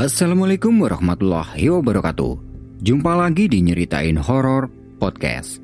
Assalamualaikum 0.00 0.80
warahmatullahi 0.80 1.68
wabarakatuh. 1.68 2.32
Jumpa 2.80 3.20
lagi 3.20 3.52
di 3.52 3.60
Nyeritain 3.60 4.16
Horor 4.16 4.72
Podcast. 4.96 5.60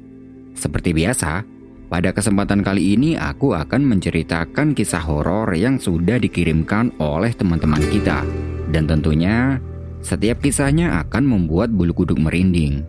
Seperti 0.52 0.92
biasa, 0.92 1.40
pada 1.88 2.12
kesempatan 2.12 2.60
kali 2.60 3.00
ini 3.00 3.16
aku 3.16 3.56
akan 3.56 3.96
menceritakan 3.96 4.76
kisah 4.76 5.00
horor 5.00 5.56
yang 5.56 5.80
sudah 5.80 6.20
dikirimkan 6.20 6.92
oleh 7.00 7.32
teman-teman 7.32 7.80
kita. 7.88 8.28
Dan 8.68 8.84
tentunya, 8.84 9.56
setiap 10.04 10.44
kisahnya 10.44 11.00
akan 11.08 11.24
membuat 11.24 11.72
bulu 11.72 11.96
kuduk 11.96 12.20
merinding. 12.20 12.84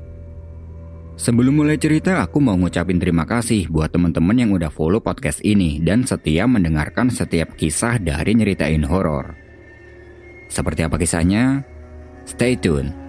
Sebelum 1.15 1.63
mulai 1.63 1.79
cerita, 1.79 2.27
aku 2.27 2.43
mau 2.43 2.59
ngucapin 2.59 2.99
terima 2.99 3.23
kasih 3.23 3.71
buat 3.71 3.95
teman-teman 3.95 4.35
yang 4.35 4.51
udah 4.51 4.67
follow 4.67 4.99
podcast 4.99 5.39
ini 5.47 5.79
dan 5.79 6.03
setia 6.03 6.43
mendengarkan 6.43 7.07
setiap 7.07 7.55
kisah 7.55 8.03
dari 8.03 8.35
Nyeritain 8.35 8.83
Horor. 8.83 9.46
Seperti 10.47 10.83
apa 10.83 10.95
kisahnya? 10.95 11.63
Stay 12.27 12.59
tune. 12.59 13.07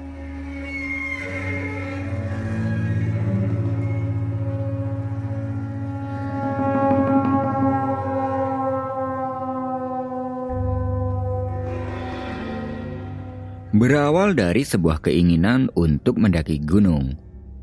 Berawal 13.79 14.34
dari 14.34 14.66
sebuah 14.66 14.98
keinginan 15.07 15.70
untuk 15.79 16.18
mendaki 16.18 16.59
gunung. 16.66 17.15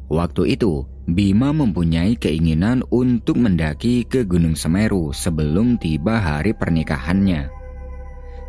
Waktu 0.08 0.56
itu, 0.56 0.88
Bima 1.06 1.52
mempunyai 1.52 2.16
keinginan 2.18 2.82
untuk 2.88 3.38
mendaki 3.38 4.08
ke 4.08 4.26
Gunung 4.26 4.58
Semeru 4.58 5.14
sebelum 5.14 5.78
tiba 5.78 6.18
hari 6.18 6.56
pernikahannya. 6.56 7.65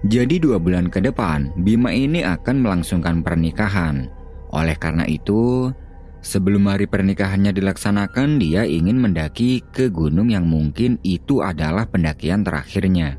Jadi 0.04 0.36
dua 0.36 0.60
bulan 0.60 0.92
ke 0.92 1.00
depan, 1.00 1.56
Bima 1.56 1.88
ini 1.88 2.20
akan 2.20 2.60
melangsungkan 2.60 3.24
pernikahan. 3.24 4.12
Oleh 4.52 4.76
karena 4.76 5.08
itu, 5.08 5.72
sebelum 6.20 6.68
hari 6.68 6.84
pernikahannya 6.84 7.56
dilaksanakan, 7.56 8.36
dia 8.36 8.68
ingin 8.68 9.00
mendaki 9.00 9.64
ke 9.72 9.88
gunung 9.88 10.28
yang 10.28 10.44
mungkin 10.44 11.00
itu 11.00 11.40
adalah 11.40 11.88
pendakian 11.88 12.44
terakhirnya. 12.44 13.16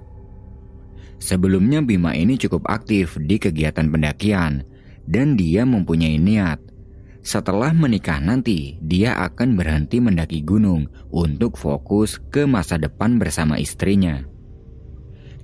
Sebelumnya 1.18 1.82
Bima 1.82 2.14
ini 2.14 2.38
cukup 2.38 2.70
aktif 2.70 3.18
di 3.18 3.42
kegiatan 3.42 3.90
pendakian, 3.90 4.62
dan 5.10 5.34
dia 5.34 5.66
mempunyai 5.66 6.22
niat. 6.22 6.62
Setelah 7.26 7.74
menikah 7.74 8.22
nanti, 8.22 8.78
dia 8.80 9.18
akan 9.18 9.58
berhenti 9.58 9.98
mendaki 9.98 10.46
gunung 10.46 10.88
untuk 11.10 11.58
fokus 11.58 12.22
ke 12.30 12.46
masa 12.46 12.78
depan 12.78 13.18
bersama 13.18 13.58
istrinya. 13.58 14.37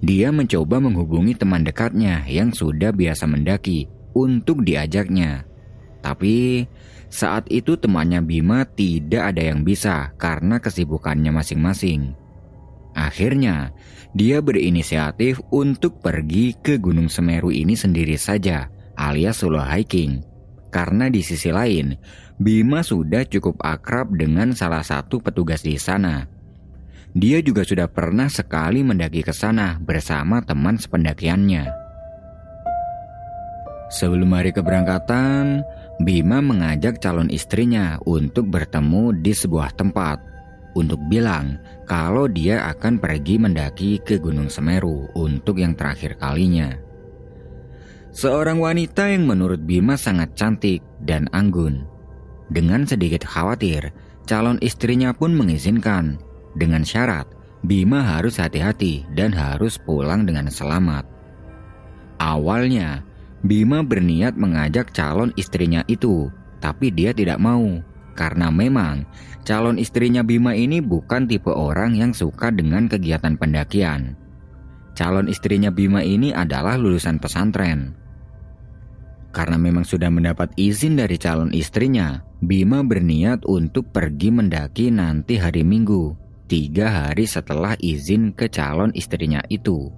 Dia 0.04 0.36
mencoba 0.36 0.84
menghubungi 0.84 1.32
teman 1.32 1.64
dekatnya 1.64 2.28
yang 2.28 2.52
sudah 2.52 2.92
biasa 2.92 3.24
mendaki 3.24 3.88
untuk 4.12 4.68
diajaknya. 4.68 5.48
Tapi 6.04 6.68
saat 7.08 7.48
itu 7.48 7.80
temannya 7.80 8.20
Bima 8.20 8.68
tidak 8.68 9.32
ada 9.32 9.48
yang 9.48 9.64
bisa 9.64 10.12
karena 10.20 10.60
kesibukannya 10.60 11.32
masing-masing. 11.32 12.20
Akhirnya, 12.92 13.72
dia 14.12 14.44
berinisiatif 14.44 15.40
untuk 15.56 16.04
pergi 16.04 16.52
ke 16.60 16.84
Gunung 16.84 17.08
Semeru 17.08 17.56
ini 17.56 17.80
sendiri 17.80 18.20
saja, 18.20 18.68
alias 19.00 19.40
solo 19.40 19.64
hiking. 19.64 20.20
Karena 20.68 21.08
di 21.08 21.24
sisi 21.24 21.48
lain, 21.48 21.96
Bima 22.36 22.84
sudah 22.84 23.24
cukup 23.24 23.56
akrab 23.64 24.12
dengan 24.20 24.52
salah 24.52 24.84
satu 24.84 25.24
petugas 25.24 25.64
di 25.64 25.80
sana 25.80 26.33
dia 27.14 27.46
juga 27.46 27.62
sudah 27.62 27.86
pernah 27.86 28.26
sekali 28.26 28.82
mendaki 28.82 29.22
ke 29.22 29.30
sana 29.30 29.78
bersama 29.78 30.42
teman 30.42 30.82
sependakiannya. 30.82 31.70
Sebelum 33.94 34.34
hari 34.34 34.50
keberangkatan, 34.50 35.62
Bima 36.02 36.42
mengajak 36.42 36.98
calon 36.98 37.30
istrinya 37.30 38.02
untuk 38.10 38.50
bertemu 38.50 39.14
di 39.22 39.30
sebuah 39.30 39.78
tempat 39.78 40.18
untuk 40.74 40.98
bilang 41.06 41.62
kalau 41.86 42.26
dia 42.26 42.66
akan 42.74 42.98
pergi 42.98 43.38
mendaki 43.38 44.02
ke 44.02 44.18
Gunung 44.18 44.50
Semeru 44.50 45.06
untuk 45.14 45.62
yang 45.62 45.78
terakhir 45.78 46.18
kalinya. 46.18 46.74
Seorang 48.10 48.58
wanita 48.58 49.14
yang 49.14 49.30
menurut 49.30 49.62
Bima 49.62 49.94
sangat 50.02 50.34
cantik 50.34 50.82
dan 51.06 51.30
anggun. 51.30 51.86
Dengan 52.50 52.90
sedikit 52.90 53.22
khawatir, 53.22 53.94
calon 54.26 54.58
istrinya 54.66 55.14
pun 55.14 55.38
mengizinkan 55.38 56.18
dengan 56.54 56.86
syarat 56.86 57.26
Bima 57.64 58.04
harus 58.04 58.44
hati-hati 58.44 59.08
dan 59.16 59.32
harus 59.32 59.80
pulang 59.80 60.28
dengan 60.28 60.52
selamat. 60.52 61.08
Awalnya, 62.20 63.08
Bima 63.40 63.80
berniat 63.80 64.36
mengajak 64.36 64.92
calon 64.92 65.32
istrinya 65.40 65.80
itu, 65.88 66.28
tapi 66.60 66.92
dia 66.92 67.16
tidak 67.16 67.40
mau 67.40 67.80
karena 68.20 68.52
memang 68.52 69.08
calon 69.48 69.80
istrinya 69.80 70.28
Bima 70.28 70.52
ini 70.60 70.84
bukan 70.84 71.24
tipe 71.24 71.56
orang 71.56 71.96
yang 71.96 72.12
suka 72.12 72.52
dengan 72.52 72.92
kegiatan 72.92 73.40
pendakian. 73.40 74.20
Calon 74.92 75.32
istrinya 75.32 75.72
Bima 75.72 76.04
ini 76.04 76.36
adalah 76.36 76.76
lulusan 76.76 77.16
pesantren. 77.16 77.96
Karena 79.32 79.56
memang 79.56 79.88
sudah 79.88 80.12
mendapat 80.12 80.52
izin 80.60 81.00
dari 81.00 81.16
calon 81.16 81.56
istrinya, 81.56 82.28
Bima 82.44 82.84
berniat 82.84 83.48
untuk 83.48 83.88
pergi 83.96 84.36
mendaki 84.36 84.92
nanti 84.92 85.40
hari 85.40 85.64
Minggu 85.64 86.23
tiga 86.54 87.10
hari 87.10 87.26
setelah 87.26 87.74
izin 87.82 88.30
ke 88.30 88.46
calon 88.46 88.94
istrinya 88.94 89.42
itu. 89.50 89.90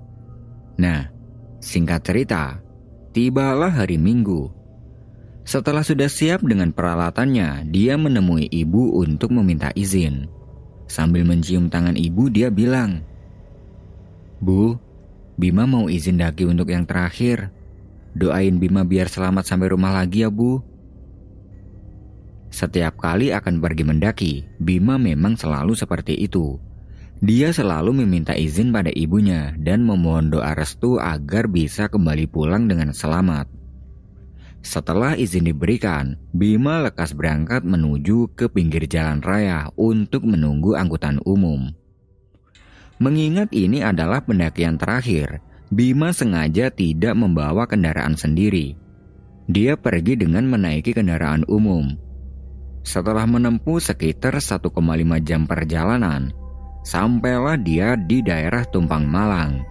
Nah, 0.80 1.12
singkat 1.60 2.08
cerita, 2.08 2.64
tibalah 3.12 3.76
hari 3.76 4.00
Minggu. 4.00 4.48
Setelah 5.44 5.84
sudah 5.84 6.08
siap 6.08 6.48
dengan 6.48 6.72
peralatannya, 6.72 7.68
dia 7.68 8.00
menemui 8.00 8.48
ibu 8.48 9.04
untuk 9.04 9.36
meminta 9.36 9.76
izin. 9.76 10.32
Sambil 10.88 11.28
mencium 11.28 11.68
tangan 11.68 12.00
ibu, 12.00 12.32
dia 12.32 12.48
bilang, 12.48 13.04
"Bu, 14.40 14.80
Bima 15.36 15.68
mau 15.68 15.92
izin 15.92 16.24
daki 16.24 16.48
untuk 16.48 16.72
yang 16.72 16.88
terakhir. 16.88 17.52
Doain 18.16 18.56
Bima 18.64 18.88
biar 18.88 19.12
selamat 19.12 19.44
sampai 19.44 19.76
rumah 19.76 19.92
lagi 19.92 20.24
ya, 20.24 20.32
Bu." 20.32 20.64
Setiap 22.56 22.96
kali 23.04 23.36
akan 23.36 23.60
pergi 23.60 23.84
mendaki, 23.84 24.34
Bima 24.64 24.96
memang 24.96 25.36
selalu 25.36 25.76
seperti 25.76 26.16
itu. 26.16 26.56
Dia 27.20 27.52
selalu 27.52 28.00
meminta 28.00 28.32
izin 28.32 28.72
pada 28.72 28.88
ibunya 28.96 29.52
dan 29.60 29.84
memohon 29.84 30.32
doa 30.32 30.56
restu 30.56 30.96
agar 30.96 31.52
bisa 31.52 31.92
kembali 31.92 32.32
pulang 32.32 32.72
dengan 32.72 32.96
selamat. 32.96 33.52
Setelah 34.64 35.20
izin 35.20 35.52
diberikan, 35.52 36.16
Bima 36.32 36.80
lekas 36.80 37.12
berangkat 37.12 37.68
menuju 37.68 38.32
ke 38.40 38.48
pinggir 38.48 38.88
jalan 38.88 39.20
raya 39.20 39.68
untuk 39.76 40.24
menunggu 40.24 40.80
angkutan 40.80 41.20
umum. 41.28 41.76
Mengingat 43.04 43.52
ini 43.52 43.84
adalah 43.84 44.24
pendakian 44.24 44.80
terakhir, 44.80 45.44
Bima 45.68 46.16
sengaja 46.16 46.72
tidak 46.72 47.20
membawa 47.20 47.68
kendaraan 47.68 48.16
sendiri. 48.16 48.80
Dia 49.52 49.76
pergi 49.76 50.16
dengan 50.16 50.48
menaiki 50.48 50.96
kendaraan 50.96 51.44
umum, 51.52 52.05
setelah 52.86 53.26
menempuh 53.26 53.82
sekitar 53.82 54.38
1,5 54.38 54.70
jam 55.26 55.50
perjalanan, 55.50 56.30
sampailah 56.86 57.58
dia 57.58 57.98
di 57.98 58.22
daerah 58.22 58.62
Tumpang 58.70 59.10
Malang. 59.10 59.66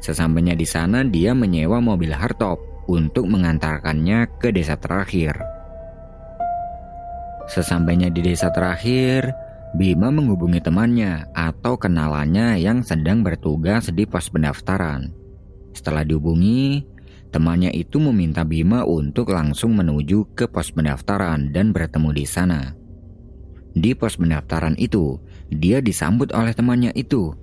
Sesampainya 0.00 0.56
di 0.56 0.64
sana 0.64 1.04
dia 1.04 1.36
menyewa 1.36 1.84
mobil 1.84 2.08
hardtop 2.08 2.88
untuk 2.88 3.28
mengantarkannya 3.28 4.40
ke 4.40 4.48
desa 4.48 4.80
terakhir. 4.80 5.36
Sesampainya 7.52 8.08
di 8.08 8.24
desa 8.24 8.48
terakhir, 8.48 9.28
Bima 9.76 10.08
menghubungi 10.08 10.64
temannya 10.64 11.28
atau 11.36 11.76
kenalannya 11.76 12.56
yang 12.56 12.80
sedang 12.80 13.20
bertugas 13.20 13.92
di 13.92 14.08
pos 14.08 14.32
pendaftaran. 14.32 15.12
Setelah 15.76 16.08
dihubungi, 16.08 16.80
Temannya 17.28 17.68
itu 17.76 18.00
meminta 18.00 18.40
Bima 18.40 18.88
untuk 18.88 19.36
langsung 19.36 19.76
menuju 19.76 20.32
ke 20.32 20.48
pos 20.48 20.72
pendaftaran 20.72 21.52
dan 21.52 21.76
bertemu 21.76 22.16
di 22.16 22.24
sana. 22.24 22.72
Di 23.76 23.92
pos 23.92 24.16
pendaftaran 24.16 24.72
itu, 24.80 25.20
dia 25.52 25.84
disambut 25.84 26.32
oleh 26.32 26.56
temannya 26.56 26.88
itu. 26.96 27.36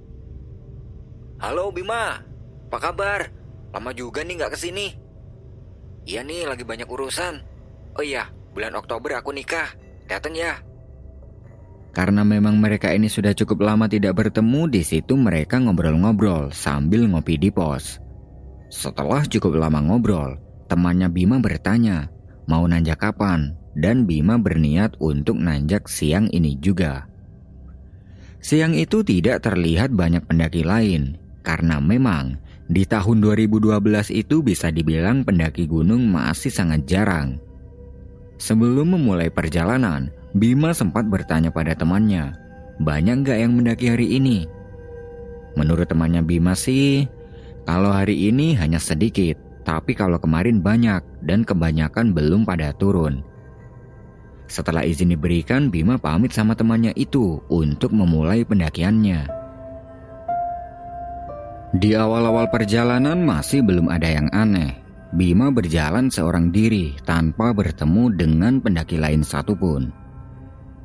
Halo 1.38 1.70
Bima, 1.70 2.18
apa 2.66 2.78
kabar? 2.82 3.30
Lama 3.78 3.92
juga 3.94 4.26
nih 4.26 4.42
gak 4.42 4.58
ke 4.58 4.60
sini. 4.60 4.88
Iya 6.10 6.26
nih, 6.26 6.50
lagi 6.50 6.66
banyak 6.66 6.90
urusan. 6.90 7.46
Oh 7.94 8.06
iya, 8.06 8.34
bulan 8.58 8.74
Oktober 8.74 9.22
aku 9.22 9.38
nikah. 9.38 9.70
Datang 10.10 10.34
ya. 10.34 10.58
Karena 11.96 12.26
memang 12.28 12.58
mereka 12.60 12.92
ini 12.92 13.08
sudah 13.08 13.32
cukup 13.32 13.64
lama 13.64 13.86
tidak 13.86 14.18
bertemu, 14.18 14.68
di 14.68 14.82
situ 14.82 15.14
mereka 15.16 15.62
ngobrol-ngobrol 15.62 16.50
sambil 16.52 17.06
ngopi 17.08 17.40
di 17.40 17.54
pos. 17.54 18.05
Setelah 18.70 19.24
cukup 19.30 19.62
lama 19.62 19.80
ngobrol, 19.82 20.38
temannya 20.68 21.08
Bima 21.10 21.38
bertanya, 21.38 22.10
mau 22.50 22.66
nanjak 22.66 23.02
kapan? 23.02 23.54
Dan 23.76 24.08
Bima 24.08 24.40
berniat 24.40 24.96
untuk 25.04 25.36
nanjak 25.36 25.92
siang 25.92 26.32
ini 26.32 26.56
juga. 26.56 27.12
Siang 28.40 28.72
itu 28.72 29.04
tidak 29.04 29.44
terlihat 29.44 29.92
banyak 29.92 30.24
pendaki 30.24 30.64
lain, 30.64 31.20
karena 31.44 31.84
memang 31.84 32.40
Di 32.66 32.82
tahun 32.82 33.22
2012 33.22 33.78
itu 34.10 34.42
bisa 34.42 34.74
dibilang 34.74 35.22
pendaki 35.22 35.70
gunung 35.70 36.10
masih 36.10 36.50
sangat 36.50 36.90
jarang. 36.90 37.38
Sebelum 38.42 38.98
memulai 38.98 39.30
perjalanan, 39.30 40.10
Bima 40.34 40.74
sempat 40.74 41.06
bertanya 41.06 41.54
pada 41.54 41.78
temannya, 41.78 42.34
banyak 42.82 43.22
nggak 43.22 43.38
yang 43.38 43.54
mendaki 43.54 43.86
hari 43.94 44.18
ini? 44.18 44.50
Menurut 45.54 45.86
temannya 45.86 46.26
Bima 46.26 46.58
sih, 46.58 47.06
kalau 47.66 47.90
hari 47.90 48.30
ini 48.30 48.54
hanya 48.56 48.78
sedikit, 48.78 49.42
tapi 49.66 49.98
kalau 49.98 50.22
kemarin 50.22 50.62
banyak 50.62 51.02
dan 51.26 51.42
kebanyakan 51.42 52.14
belum 52.14 52.46
pada 52.46 52.70
turun. 52.78 53.26
Setelah 54.46 54.86
izin 54.86 55.10
diberikan, 55.10 55.74
Bima 55.74 55.98
pamit 55.98 56.30
sama 56.30 56.54
temannya 56.54 56.94
itu 56.94 57.42
untuk 57.50 57.90
memulai 57.90 58.46
pendakiannya. 58.46 59.26
Di 61.76 61.92
awal-awal 61.98 62.48
perjalanan 62.54 63.20
masih 63.26 63.66
belum 63.66 63.92
ada 63.92 64.08
yang 64.08 64.30
aneh. 64.32 64.80
Bima 65.12 65.50
berjalan 65.52 66.08
seorang 66.14 66.54
diri 66.54 66.96
tanpa 67.04 67.52
bertemu 67.52 68.14
dengan 68.16 68.64
pendaki 68.64 69.02
lain 69.02 69.26
satupun. 69.26 69.90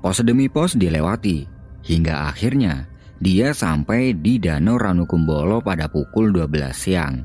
Pos 0.01 0.25
demi 0.25 0.49
pos 0.49 0.75
dilewati, 0.75 1.45
hingga 1.85 2.33
akhirnya 2.33 2.90
dia 3.21 3.53
sampai 3.53 4.17
di 4.17 4.41
Danau 4.41 4.81
Ranukumbolo 4.81 5.61
pada 5.61 5.93
pukul 5.93 6.33
12 6.33 6.73
siang. 6.73 7.21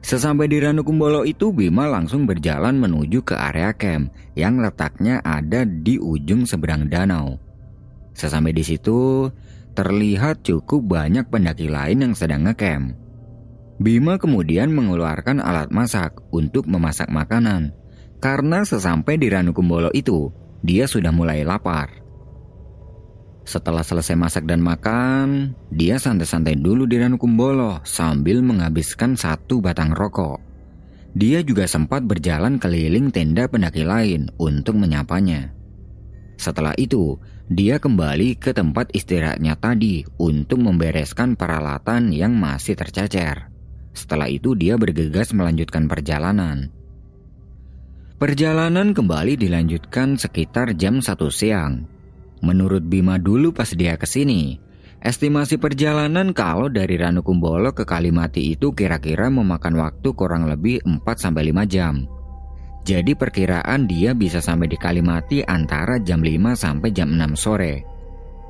Sesampai 0.00 0.48
di 0.48 0.60
Ranukumbolo 0.60 1.24
itu 1.24 1.52
Bima 1.56 1.88
langsung 1.88 2.28
berjalan 2.28 2.76
menuju 2.76 3.24
ke 3.24 3.32
area 3.32 3.72
camp 3.72 4.12
yang 4.36 4.60
letaknya 4.60 5.24
ada 5.24 5.64
di 5.64 5.96
ujung 5.96 6.44
seberang 6.44 6.88
danau. 6.88 7.40
Sesampai 8.12 8.52
di 8.52 8.60
situ, 8.60 9.28
terlihat 9.72 10.44
cukup 10.44 10.84
banyak 10.84 11.28
pendaki 11.32 11.72
lain 11.72 12.04
yang 12.04 12.14
sedang 12.16 12.44
ngecamp. 12.44 12.96
Bima 13.80 14.20
kemudian 14.20 14.68
mengeluarkan 14.68 15.40
alat 15.40 15.72
masak 15.72 16.20
untuk 16.28 16.68
memasak 16.68 17.08
makanan. 17.08 17.72
Karena 18.20 18.68
sesampai 18.68 19.16
di 19.16 19.32
Ranukumbolo 19.32 19.88
itu, 19.96 20.28
dia 20.60 20.84
sudah 20.84 21.08
mulai 21.08 21.40
lapar. 21.40 21.88
Setelah 23.44 23.82
selesai 23.82 24.14
masak 24.14 24.44
dan 24.46 24.60
makan, 24.60 25.56
dia 25.72 25.96
santai-santai 25.96 26.60
dulu 26.60 26.84
di 26.84 27.00
Ranukumbolo 27.00 27.80
sambil 27.82 28.44
menghabiskan 28.44 29.16
satu 29.16 29.64
batang 29.64 29.96
rokok. 29.96 30.38
Dia 31.16 31.42
juga 31.42 31.66
sempat 31.66 32.06
berjalan 32.06 32.62
keliling 32.62 33.10
tenda 33.10 33.50
pendaki 33.50 33.82
lain 33.82 34.30
untuk 34.38 34.78
menyapanya. 34.78 35.50
Setelah 36.38 36.72
itu, 36.78 37.18
dia 37.50 37.82
kembali 37.82 38.38
ke 38.38 38.54
tempat 38.54 38.94
istirahatnya 38.94 39.58
tadi 39.58 40.06
untuk 40.22 40.62
membereskan 40.62 41.34
peralatan 41.34 42.14
yang 42.14 42.32
masih 42.38 42.78
tercecer. 42.78 43.50
Setelah 43.90 44.30
itu 44.30 44.54
dia 44.54 44.78
bergegas 44.78 45.34
melanjutkan 45.34 45.90
perjalanan. 45.90 46.70
Perjalanan 48.16 48.94
kembali 48.94 49.34
dilanjutkan 49.34 50.14
sekitar 50.14 50.78
jam 50.78 51.02
1 51.02 51.10
siang. 51.32 51.99
Menurut 52.40 52.84
Bima 52.84 53.20
dulu 53.20 53.52
pas 53.52 53.68
dia 53.68 54.00
ke 54.00 54.08
sini, 54.08 54.56
estimasi 55.04 55.60
perjalanan 55.60 56.32
kalau 56.32 56.72
dari 56.72 56.96
Ranukumbolo 56.96 57.76
ke 57.76 57.84
Kalimati 57.84 58.56
itu 58.56 58.72
kira-kira 58.72 59.28
memakan 59.28 59.76
waktu 59.76 60.08
kurang 60.16 60.48
lebih 60.48 60.80
4-5 60.84 61.68
jam. 61.68 62.08
Jadi 62.80 63.12
perkiraan 63.12 63.84
dia 63.84 64.16
bisa 64.16 64.40
sampai 64.40 64.72
di 64.72 64.80
Kalimati 64.80 65.44
antara 65.44 66.00
jam 66.00 66.24
5 66.24 66.56
sampai 66.56 66.88
jam 66.96 67.12
6 67.12 67.36
sore. 67.36 67.84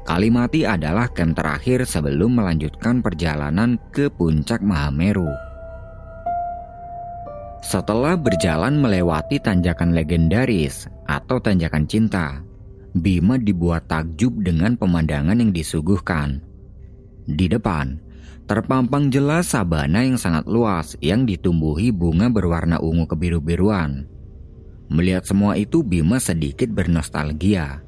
Kalimati 0.07 0.65
adalah 0.65 1.11
camp 1.13 1.37
terakhir 1.37 1.85
sebelum 1.85 2.39
melanjutkan 2.39 3.03
perjalanan 3.05 3.77
ke 3.91 4.09
puncak 4.09 4.63
Mahameru. 4.63 5.29
Setelah 7.61 8.17
berjalan 8.17 8.81
melewati 8.81 9.37
tanjakan 9.37 9.93
legendaris 9.93 10.89
atau 11.05 11.37
tanjakan 11.37 11.85
cinta, 11.85 12.41
Bima 12.91 13.39
dibuat 13.39 13.87
takjub 13.87 14.43
dengan 14.43 14.75
pemandangan 14.75 15.39
yang 15.39 15.55
disuguhkan. 15.55 16.43
Di 17.31 17.47
depan, 17.47 18.03
terpampang 18.51 19.15
jelas 19.15 19.55
sabana 19.55 20.03
yang 20.03 20.19
sangat 20.19 20.51
luas 20.51 20.99
yang 20.99 21.23
ditumbuhi 21.23 21.95
bunga 21.95 22.27
berwarna 22.27 22.83
ungu 22.83 23.07
kebiru-biruan. 23.07 24.11
Melihat 24.91 25.23
semua 25.23 25.55
itu 25.55 25.87
Bima 25.87 26.19
sedikit 26.19 26.67
bernostalgia. 26.75 27.79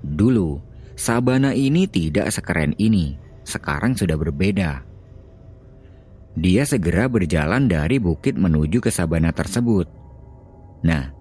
Dulu, 0.00 0.64
sabana 0.96 1.52
ini 1.52 1.84
tidak 1.84 2.32
sekeren 2.32 2.72
ini. 2.80 3.20
Sekarang 3.44 3.92
sudah 3.92 4.16
berbeda. 4.16 4.80
Dia 6.38 6.64
segera 6.64 7.04
berjalan 7.04 7.68
dari 7.68 8.00
bukit 8.00 8.32
menuju 8.38 8.80
ke 8.80 8.88
sabana 8.88 9.28
tersebut. 9.34 9.90
Nah, 10.86 11.17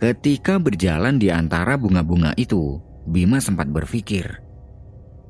ketika 0.00 0.56
berjalan 0.56 1.20
di 1.20 1.28
antara 1.28 1.76
bunga-bunga 1.76 2.32
itu, 2.40 2.80
Bima 3.04 3.36
sempat 3.36 3.68
berpikir, 3.68 4.24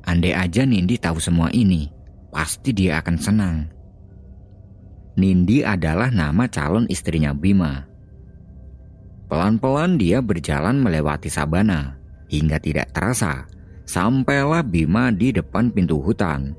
andai 0.07 0.31
aja 0.31 0.63
Nindi 0.63 0.95
tahu 0.95 1.19
semua 1.19 1.51
ini, 1.51 1.91
pasti 2.31 2.71
dia 2.71 3.03
akan 3.03 3.17
senang. 3.19 3.57
Nindi 5.19 5.59
adalah 5.67 6.07
nama 6.07 6.47
calon 6.47 6.87
istrinya 6.87 7.35
Bima. 7.35 7.83
Pelan-pelan 9.27 9.99
dia 9.99 10.23
berjalan 10.23 10.79
melewati 10.79 11.27
sabana, 11.27 11.99
hingga 12.31 12.55
tidak 12.63 12.95
terasa, 12.95 13.43
sampailah 13.83 14.63
Bima 14.63 15.11
di 15.11 15.35
depan 15.35 15.67
pintu 15.67 15.99
hutan. 15.99 16.55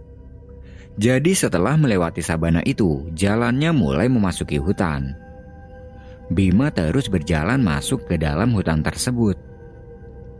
Jadi 1.00 1.32
setelah 1.32 1.80
melewati 1.80 2.20
sabana 2.20 2.60
itu, 2.68 3.08
jalannya 3.16 3.72
mulai 3.72 4.12
memasuki 4.12 4.60
hutan. 4.60 5.16
Bima 6.30 6.70
terus 6.70 7.10
berjalan 7.10 7.58
masuk 7.58 8.06
ke 8.06 8.14
dalam 8.14 8.54
hutan 8.54 8.84
tersebut. 8.84 9.34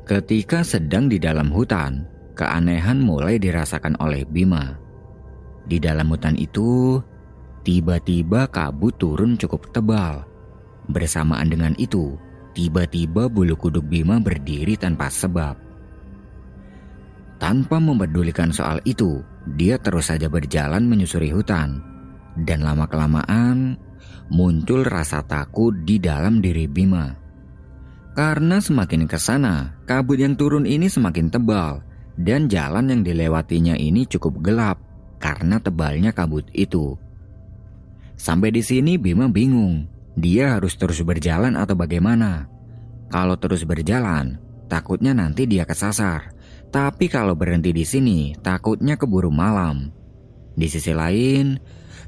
Ketika 0.07 0.63
sedang 0.63 1.11
di 1.11 1.19
dalam 1.19 1.51
hutan, 1.51 2.07
keanehan 2.39 3.03
mulai 3.03 3.41
dirasakan 3.41 3.99
oleh 3.99 4.23
Bima. 4.23 4.79
Di 5.67 5.83
dalam 5.83 6.11
hutan 6.11 6.39
itu, 6.39 6.99
tiba-tiba 7.67 8.51
kabut 8.51 8.99
turun 8.99 9.39
cukup 9.39 9.71
tebal 9.71 10.27
Bersamaan 10.91 11.47
dengan 11.47 11.79
itu, 11.79 12.19
tiba-tiba 12.59 13.31
bulu 13.31 13.55
kuduk 13.55 13.87
Bima 13.87 14.19
berdiri 14.19 14.75
tanpa 14.75 15.07
sebab. 15.07 15.55
Tanpa 17.39 17.79
mempedulikan 17.79 18.51
soal 18.51 18.83
itu, 18.83 19.23
dia 19.55 19.79
terus 19.79 20.11
saja 20.11 20.27
berjalan 20.27 20.83
menyusuri 20.87 21.31
hutan. 21.31 21.83
Dan 22.35 22.67
lama-kelamaan, 22.67 23.79
muncul 24.33 24.81
rasa 24.89 25.21
takut 25.21 25.77
di 25.85 26.01
dalam 26.01 26.41
diri 26.41 26.65
Bima. 26.65 27.13
Karena 28.17 28.65
semakin 28.65 29.05
ke 29.05 29.21
sana, 29.21 29.77
kabut 29.85 30.17
yang 30.17 30.37
turun 30.41 30.65
ini 30.65 30.89
semakin 30.89 31.29
tebal 31.29 31.85
dan 32.17 32.49
jalan 32.49 32.89
yang 32.89 33.01
dilewatinya 33.05 33.77
ini 33.77 34.09
cukup 34.09 34.41
gelap 34.41 34.81
karena 35.21 35.61
tebalnya 35.61 36.17
kabut 36.17 36.49
itu. 36.57 36.97
Sampai 38.17 38.53
di 38.53 38.65
sini 38.65 38.97
Bima 38.97 39.29
bingung 39.29 39.85
dia 40.17 40.57
harus 40.57 40.77
terus 40.77 41.01
berjalan 41.05 41.57
atau 41.57 41.77
bagaimana? 41.77 42.49
Kalau 43.09 43.37
terus 43.37 43.65
berjalan, 43.69 44.41
takutnya 44.69 45.13
nanti 45.13 45.45
dia 45.45 45.69
kesasar. 45.69 46.33
Tapi 46.73 47.09
kalau 47.13 47.37
berhenti 47.37 47.73
di 47.73 47.85
sini, 47.85 48.33
takutnya 48.41 48.97
keburu 48.97 49.29
malam. 49.29 49.93
Di 50.57 50.69
sisi 50.69 50.93
lain, 50.97 51.61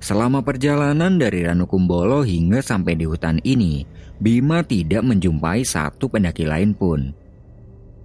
selama 0.04 0.44
perjalanan 0.44 1.16
dari 1.16 1.48
Ranukumbolo 1.48 2.20
hingga 2.28 2.60
sampai 2.60 2.92
di 2.92 3.08
hutan 3.08 3.40
ini, 3.40 3.88
Bima 4.20 4.60
tidak 4.60 5.00
menjumpai 5.00 5.64
satu 5.64 6.12
pendaki 6.12 6.44
lain 6.44 6.76
pun. 6.76 7.16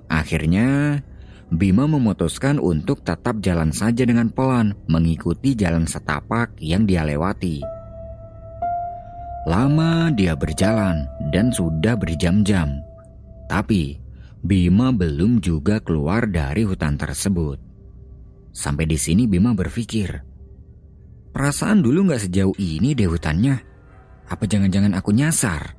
Akhirnya, 0.08 1.04
Bima 1.52 1.92
memutuskan 1.92 2.56
untuk 2.56 3.04
tetap 3.04 3.44
jalan 3.44 3.76
saja 3.76 4.08
dengan 4.08 4.32
pelan 4.32 4.80
mengikuti 4.88 5.60
jalan 5.60 5.84
setapak 5.84 6.56
yang 6.64 6.88
dia 6.88 7.04
lewati. 7.04 7.60
Lama 9.44 10.08
dia 10.16 10.40
berjalan 10.40 11.04
dan 11.36 11.52
sudah 11.52 12.00
berjam-jam. 12.00 12.80
Tapi 13.52 14.00
Bima 14.40 14.96
belum 14.96 15.44
juga 15.44 15.84
keluar 15.84 16.32
dari 16.32 16.64
hutan 16.64 16.96
tersebut. 16.96 17.60
Sampai 18.56 18.88
di 18.88 18.96
sini 18.96 19.28
Bima 19.28 19.52
berpikir, 19.52 20.29
perasaan 21.32 21.82
dulu 21.84 22.10
nggak 22.10 22.30
sejauh 22.30 22.56
ini 22.58 22.94
deh 22.98 23.10
hutannya. 23.10 23.56
Apa 24.30 24.46
jangan-jangan 24.46 24.94
aku 24.94 25.10
nyasar? 25.10 25.74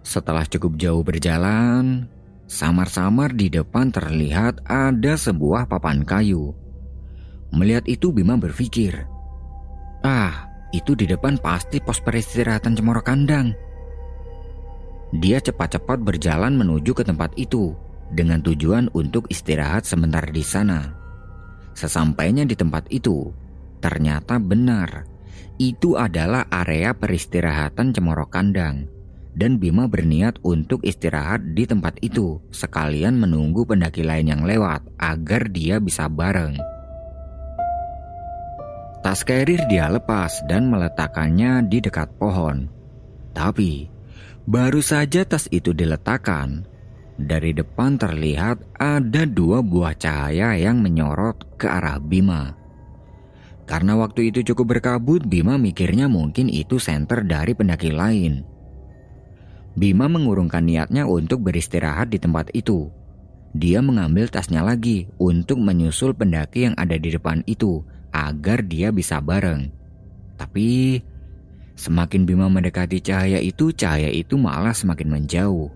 Setelah 0.00 0.48
cukup 0.48 0.80
jauh 0.80 1.04
berjalan, 1.04 2.08
samar-samar 2.48 3.36
di 3.36 3.52
depan 3.52 3.92
terlihat 3.92 4.64
ada 4.64 5.14
sebuah 5.14 5.68
papan 5.68 6.02
kayu. 6.02 6.56
Melihat 7.52 7.84
itu 7.84 8.14
Bima 8.14 8.38
berpikir, 8.40 9.06
ah 10.06 10.48
itu 10.70 10.94
di 10.94 11.04
depan 11.04 11.36
pasti 11.38 11.82
pos 11.82 11.98
peristirahatan 11.98 12.78
Cemoro 12.78 13.02
Kandang. 13.02 13.52
Dia 15.10 15.42
cepat-cepat 15.42 15.98
berjalan 16.00 16.54
menuju 16.54 16.94
ke 16.94 17.02
tempat 17.02 17.34
itu 17.34 17.74
dengan 18.14 18.38
tujuan 18.42 18.86
untuk 18.94 19.26
istirahat 19.26 19.82
sebentar 19.82 20.22
di 20.30 20.42
sana. 20.46 20.94
Sesampainya 21.74 22.46
di 22.46 22.54
tempat 22.54 22.86
itu, 22.94 23.34
Ternyata 23.80 24.36
benar, 24.36 25.08
itu 25.56 25.96
adalah 25.96 26.48
area 26.52 26.92
peristirahatan 26.92 27.96
Cemoro 27.96 28.28
Kandang. 28.28 28.88
Dan 29.30 29.56
Bima 29.56 29.88
berniat 29.88 30.42
untuk 30.44 30.84
istirahat 30.84 31.56
di 31.56 31.64
tempat 31.64 31.96
itu, 32.04 32.42
sekalian 32.52 33.16
menunggu 33.16 33.64
pendaki 33.64 34.04
lain 34.04 34.28
yang 34.28 34.42
lewat 34.44 34.84
agar 35.00 35.48
dia 35.48 35.80
bisa 35.80 36.10
bareng. 36.10 36.58
Tas 39.00 39.24
carrier 39.24 39.64
dia 39.64 39.88
lepas 39.88 40.44
dan 40.44 40.68
meletakkannya 40.68 41.64
di 41.72 41.80
dekat 41.80 42.12
pohon. 42.20 42.68
Tapi, 43.32 43.88
baru 44.44 44.84
saja 44.84 45.24
tas 45.24 45.48
itu 45.48 45.72
diletakkan, 45.72 46.68
dari 47.16 47.56
depan 47.56 47.96
terlihat 47.96 48.60
ada 48.76 49.28
dua 49.28 49.60
buah 49.60 49.92
cahaya 49.96 50.56
yang 50.56 50.80
menyorot 50.80 51.56
ke 51.56 51.64
arah 51.68 51.96
Bima. 51.96 52.59
Karena 53.70 53.94
waktu 53.94 54.34
itu 54.34 54.42
cukup 54.50 54.74
berkabut, 54.74 55.22
Bima 55.22 55.54
mikirnya 55.54 56.10
mungkin 56.10 56.50
itu 56.50 56.82
senter 56.82 57.22
dari 57.22 57.54
pendaki 57.54 57.94
lain. 57.94 58.42
Bima 59.78 60.10
mengurungkan 60.10 60.66
niatnya 60.66 61.06
untuk 61.06 61.46
beristirahat 61.46 62.10
di 62.10 62.18
tempat 62.18 62.50
itu. 62.50 62.90
Dia 63.54 63.78
mengambil 63.78 64.26
tasnya 64.26 64.66
lagi 64.66 65.06
untuk 65.22 65.62
menyusul 65.62 66.18
pendaki 66.18 66.66
yang 66.66 66.74
ada 66.74 66.98
di 66.98 67.14
depan 67.14 67.46
itu 67.46 67.86
agar 68.10 68.66
dia 68.66 68.90
bisa 68.90 69.22
bareng. 69.22 69.70
Tapi 70.34 70.98
semakin 71.78 72.26
Bima 72.26 72.50
mendekati 72.50 72.98
cahaya 72.98 73.38
itu, 73.38 73.70
cahaya 73.70 74.10
itu 74.10 74.34
malah 74.34 74.74
semakin 74.74 75.14
menjauh. 75.14 75.70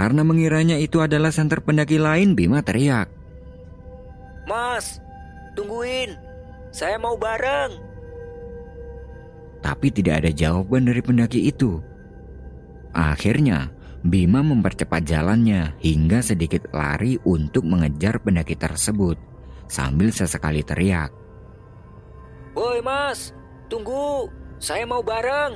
Karena 0.00 0.24
mengiranya 0.24 0.80
itu 0.80 1.04
adalah 1.04 1.28
senter 1.28 1.60
pendaki 1.60 2.00
lain, 2.00 2.32
Bima 2.32 2.64
teriak. 2.64 3.12
Mas, 4.48 5.04
tungguin. 5.52 6.23
Saya 6.74 6.98
mau 6.98 7.14
bareng. 7.14 7.78
Tapi 9.62 9.94
tidak 9.94 10.26
ada 10.26 10.30
jawaban 10.34 10.90
dari 10.90 10.98
pendaki 10.98 11.46
itu. 11.46 11.78
Akhirnya, 12.90 13.70
Bima 14.02 14.42
mempercepat 14.42 15.06
jalannya 15.06 15.78
hingga 15.78 16.18
sedikit 16.18 16.66
lari 16.74 17.14
untuk 17.22 17.62
mengejar 17.62 18.18
pendaki 18.18 18.58
tersebut 18.58 19.14
sambil 19.70 20.10
sesekali 20.10 20.66
teriak. 20.66 21.14
Woi 22.58 22.82
mas, 22.82 23.30
tunggu, 23.70 24.26
saya 24.58 24.82
mau 24.82 25.00
bareng. 25.00 25.54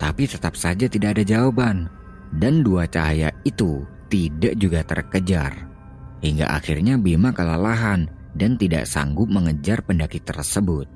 Tapi 0.00 0.24
tetap 0.24 0.56
saja 0.56 0.88
tidak 0.88 1.20
ada 1.20 1.24
jawaban, 1.28 1.92
dan 2.40 2.64
dua 2.64 2.88
cahaya 2.88 3.36
itu 3.44 3.84
tidak 4.08 4.56
juga 4.56 4.80
terkejar. 4.80 5.68
Hingga 6.24 6.48
akhirnya 6.56 6.96
Bima 6.96 7.36
kelelahan 7.36 8.15
dan 8.36 8.60
tidak 8.60 8.84
sanggup 8.84 9.26
mengejar 9.32 9.80
pendaki 9.80 10.20
tersebut. 10.20 10.86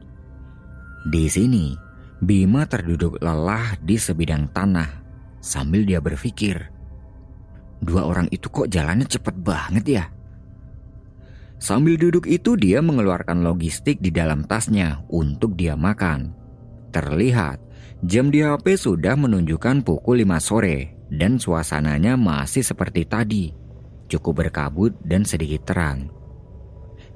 Di 1.09 1.26
sini, 1.32 1.73
Bima 2.20 2.68
terduduk 2.68 3.16
lelah 3.25 3.80
di 3.80 3.97
sebidang 3.97 4.52
tanah 4.52 5.00
sambil 5.40 5.88
dia 5.88 6.04
berpikir, 6.04 6.68
dua 7.80 8.04
orang 8.04 8.28
itu 8.28 8.52
kok 8.52 8.68
jalannya 8.68 9.09
cepat 9.09 9.35
banget 9.40 9.85
ya? 9.88 10.04
Sambil 11.56 11.97
duduk 11.97 12.28
itu 12.28 12.61
dia 12.61 12.85
mengeluarkan 12.85 13.40
logistik 13.40 14.00
di 14.04 14.12
dalam 14.12 14.44
tasnya 14.44 15.04
untuk 15.09 15.56
dia 15.56 15.76
makan. 15.76 16.32
Terlihat 16.92 17.61
jam 18.04 18.28
di 18.28 18.44
HP 18.44 18.76
sudah 18.76 19.16
menunjukkan 19.16 19.85
pukul 19.85 20.25
5 20.25 20.40
sore 20.40 20.97
dan 21.12 21.37
suasananya 21.37 22.16
masih 22.16 22.64
seperti 22.64 23.09
tadi. 23.09 23.52
Cukup 24.09 24.44
berkabut 24.44 24.97
dan 25.04 25.25
sedikit 25.25 25.68
terang. 25.68 26.20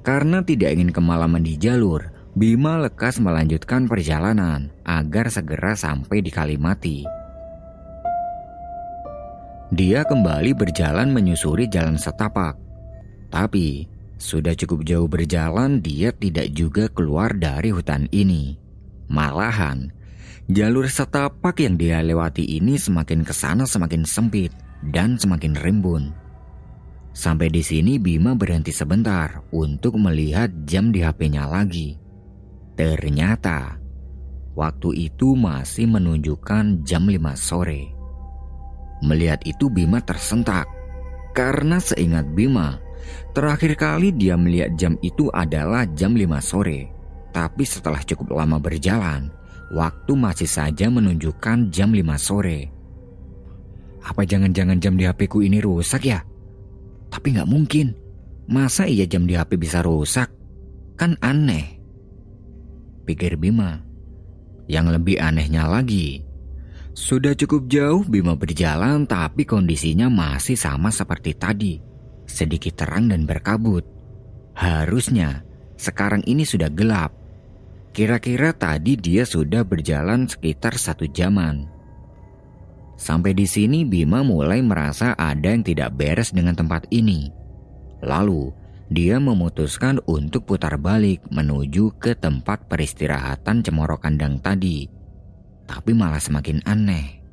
Karena 0.05 0.45
tidak 0.45 0.77
ingin 0.77 0.93
kemalaman 0.93 1.41
di 1.41 1.57
jalur, 1.57 2.13
Bima 2.37 2.77
lekas 2.77 3.17
melanjutkan 3.17 3.89
perjalanan 3.89 4.69
agar 4.85 5.31
segera 5.33 5.73
sampai 5.73 6.21
di 6.21 6.29
Kalimati. 6.29 7.07
Dia 9.73 10.05
kembali 10.05 10.53
berjalan 10.53 11.09
menyusuri 11.09 11.65
jalan 11.65 11.97
setapak. 11.97 12.53
Tapi 13.33 13.89
sudah 14.21 14.53
cukup 14.53 14.85
jauh 14.85 15.09
berjalan, 15.09 15.81
dia 15.81 16.13
tidak 16.13 16.53
juga 16.53 16.85
keluar 16.91 17.33
dari 17.33 17.73
hutan 17.73 18.05
ini. 18.13 18.61
Malahan, 19.09 19.89
jalur 20.45 20.85
setapak 20.85 21.57
yang 21.65 21.81
dia 21.81 22.05
lewati 22.05 22.45
ini 22.45 22.77
semakin 22.77 23.25
ke 23.25 23.33
sana 23.33 23.65
semakin 23.65 24.05
sempit 24.05 24.53
dan 24.93 25.17
semakin 25.17 25.57
rimbun. 25.57 26.24
Sampai 27.15 27.47
di 27.47 27.63
sini 27.63 27.95
Bima 27.95 28.35
berhenti 28.35 28.75
sebentar 28.75 29.47
untuk 29.55 29.95
melihat 29.95 30.51
jam 30.67 30.91
di 30.91 30.99
HP-nya 30.99 31.47
lagi. 31.47 31.95
Ternyata 32.75 33.79
waktu 34.51 35.07
itu 35.07 35.31
masih 35.31 35.87
menunjukkan 35.95 36.83
jam 36.83 37.07
5 37.07 37.39
sore. 37.39 37.87
Melihat 38.99 39.39
itu 39.47 39.71
Bima 39.71 40.03
tersentak 40.03 40.67
karena 41.31 41.79
seingat 41.79 42.27
Bima 42.35 42.83
Terakhir 43.35 43.75
kali 43.75 44.15
dia 44.15 44.39
melihat 44.39 44.71
jam 44.79 44.93
itu 45.03 45.27
adalah 45.31 45.83
jam 45.93 46.15
5 46.15 46.39
sore. 46.39 46.89
Tapi 47.35 47.63
setelah 47.67 47.99
cukup 47.99 48.31
lama 48.31 48.57
berjalan, 48.63 49.27
waktu 49.75 50.15
masih 50.15 50.47
saja 50.47 50.87
menunjukkan 50.87 51.67
jam 51.67 51.91
5 51.91 52.15
sore. 52.15 52.71
Apa 54.05 54.23
jangan-jangan 54.23 54.77
jam 54.79 54.95
di 54.95 55.03
HP 55.03 55.27
ku 55.27 55.43
ini 55.43 55.59
rusak 55.59 56.07
ya? 56.07 56.23
Tapi 57.15 57.31
nggak 57.31 57.47
mungkin. 57.47 57.95
Masa 58.51 58.91
iya 58.91 59.07
jam 59.07 59.23
di 59.23 59.39
HP 59.39 59.55
bisa 59.55 59.79
rusak? 59.79 60.27
Kan 60.99 61.15
aneh. 61.23 61.79
Pikir 63.07 63.39
Bima. 63.39 63.79
Yang 64.67 64.99
lebih 64.99 65.15
anehnya 65.23 65.69
lagi, 65.69 66.25
sudah 66.95 67.35
cukup 67.35 67.69
jauh 67.69 68.03
Bima 68.07 68.33
berjalan 68.33 69.05
tapi 69.05 69.45
kondisinya 69.45 70.09
masih 70.09 70.57
sama 70.57 70.89
seperti 70.89 71.37
tadi 71.37 71.73
sedikit 72.23 72.79
terang 72.79 73.11
dan 73.11 73.27
berkabut. 73.27 73.85
Harusnya 74.55 75.43
sekarang 75.75 76.23
ini 76.23 76.47
sudah 76.47 76.71
gelap. 76.71 77.11
Kira-kira 77.91 78.51
tadi 78.51 78.95
dia 78.99 79.23
sudah 79.23 79.63
berjalan 79.63 80.27
sekitar 80.27 80.75
satu 80.75 81.07
jaman. 81.07 81.74
Sampai 82.95 83.35
di 83.35 83.43
sini 83.43 83.83
Bima 83.83 84.23
mulai 84.23 84.63
merasa 84.63 85.11
ada 85.19 85.51
yang 85.51 85.63
tidak 85.63 85.95
beres 85.99 86.31
dengan 86.31 86.55
tempat 86.55 86.87
ini. 86.91 87.27
Lalu 87.99 88.51
dia 88.87 89.17
memutuskan 89.17 89.97
untuk 90.05 90.45
putar 90.45 90.77
balik 90.77 91.25
menuju 91.33 91.97
ke 91.97 92.13
tempat 92.15 92.69
peristirahatan 92.69 93.65
Cemoro 93.65 93.97
Kandang 93.97 94.39
tadi. 94.39 94.85
Tapi 95.65 95.91
malah 95.91 96.21
semakin 96.21 96.61
aneh. 96.63 97.25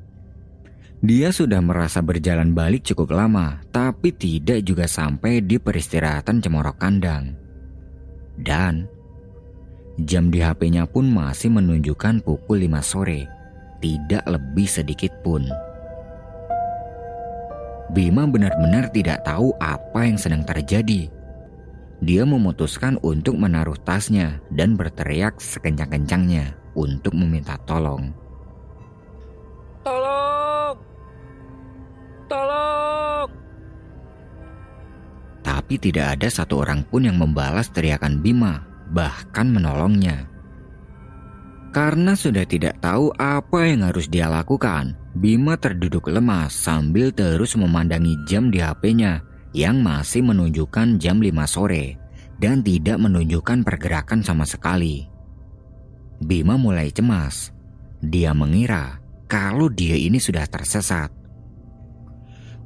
Dia 1.03 1.35
sudah 1.35 1.59
merasa 1.59 1.99
berjalan 1.99 2.55
balik 2.55 2.87
cukup 2.87 3.11
lama, 3.11 3.59
tapi 3.75 4.15
tidak 4.15 4.63
juga 4.63 4.87
sampai 4.87 5.43
di 5.43 5.59
peristirahatan 5.59 6.39
Cemoro 6.39 6.73
Kandang. 6.79 7.35
Dan 8.39 8.87
jam 10.01 10.33
di 10.33 10.41
HP-nya 10.41 10.89
pun 10.89 11.05
masih 11.11 11.53
menunjukkan 11.53 12.23
pukul 12.25 12.65
5 12.65 12.81
sore, 12.81 13.29
tidak 13.83 14.23
lebih 14.23 14.63
sedikit 14.63 15.11
pun. 15.19 15.43
Bima 17.91 18.23
benar-benar 18.23 18.87
tidak 18.95 19.27
tahu 19.27 19.51
apa 19.59 20.07
yang 20.07 20.15
sedang 20.15 20.47
terjadi. 20.47 21.11
Dia 21.99 22.23
memutuskan 22.23 22.95
untuk 23.03 23.35
menaruh 23.35 23.75
tasnya 23.83 24.39
dan 24.55 24.79
berteriak 24.79 25.37
sekencang-kencangnya 25.43 26.55
untuk 26.73 27.11
meminta 27.11 27.59
tolong. 27.67 28.23
tapi 35.63 35.89
tidak 35.89 36.19
ada 36.19 36.27
satu 36.27 36.59
orang 36.59 36.83
pun 36.83 37.07
yang 37.07 37.15
membalas 37.15 37.71
teriakan 37.71 38.19
Bima, 38.19 38.67
bahkan 38.91 39.47
menolongnya. 39.47 40.32
Karena 41.73 42.13
sudah 42.13 42.45
tidak 42.45 42.77
tahu 42.85 43.09
apa 43.17 43.65
yang 43.65 43.81
harus 43.89 44.05
dia 44.05 44.29
lakukan, 44.29 44.93
Bima 45.17 45.57
terduduk 45.57 46.05
lemas 46.05 46.53
sambil 46.53 47.09
terus 47.09 47.57
memandangi 47.57 48.13
jam 48.29 48.53
di 48.53 48.61
HP-nya 48.61 49.25
yang 49.57 49.81
masih 49.81 50.21
menunjukkan 50.21 51.01
jam 51.01 51.17
5 51.17 51.33
sore 51.49 51.97
dan 52.37 52.61
tidak 52.61 53.01
menunjukkan 53.01 53.65
pergerakan 53.65 54.21
sama 54.21 54.45
sekali. 54.45 55.09
Bima 56.21 56.61
mulai 56.61 56.93
cemas. 56.93 57.49
Dia 58.05 58.37
mengira 58.37 59.01
kalau 59.25 59.65
dia 59.65 59.97
ini 59.97 60.21
sudah 60.21 60.45
tersesat. 60.45 61.09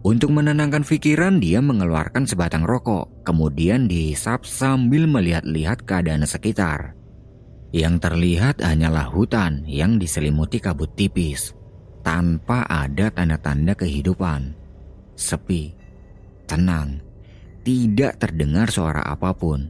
Untuk 0.03 0.35
menenangkan 0.35 0.83
pikiran, 0.83 1.39
dia 1.39 1.63
mengeluarkan 1.63 2.27
sebatang 2.27 2.67
rokok, 2.67 3.23
kemudian 3.23 3.87
dihisap 3.87 4.43
sambil 4.43 5.07
melihat-lihat 5.07 5.87
keadaan 5.87 6.27
sekitar. 6.27 6.96
Yang 7.75 7.95
terlihat 8.07 8.63
hanyalah 8.63 9.11
hutan 9.11 9.67
yang 9.67 9.99
diselimuti 9.99 10.63
kabut 10.63 10.95
tipis, 10.95 11.51
tanpa 11.99 12.63
ada 12.63 13.11
tanda-tanda 13.11 13.75
kehidupan. 13.75 14.55
Sepi, 15.19 15.75
tenang, 16.47 17.03
tidak 17.67 18.15
terdengar 18.23 18.71
suara 18.71 19.03
apa 19.03 19.35
pun. 19.35 19.67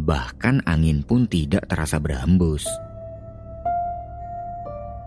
Bahkan 0.00 0.64
angin 0.64 1.04
pun 1.04 1.28
tidak 1.28 1.68
terasa 1.68 2.00
berhembus. 2.00 2.64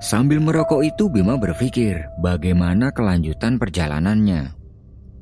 Sambil 0.02 0.38
merokok 0.42 0.86
itu 0.86 1.10
Bima 1.10 1.38
berpikir 1.38 2.06
bagaimana 2.22 2.94
kelanjutan 2.94 3.58
perjalanannya. 3.58 4.54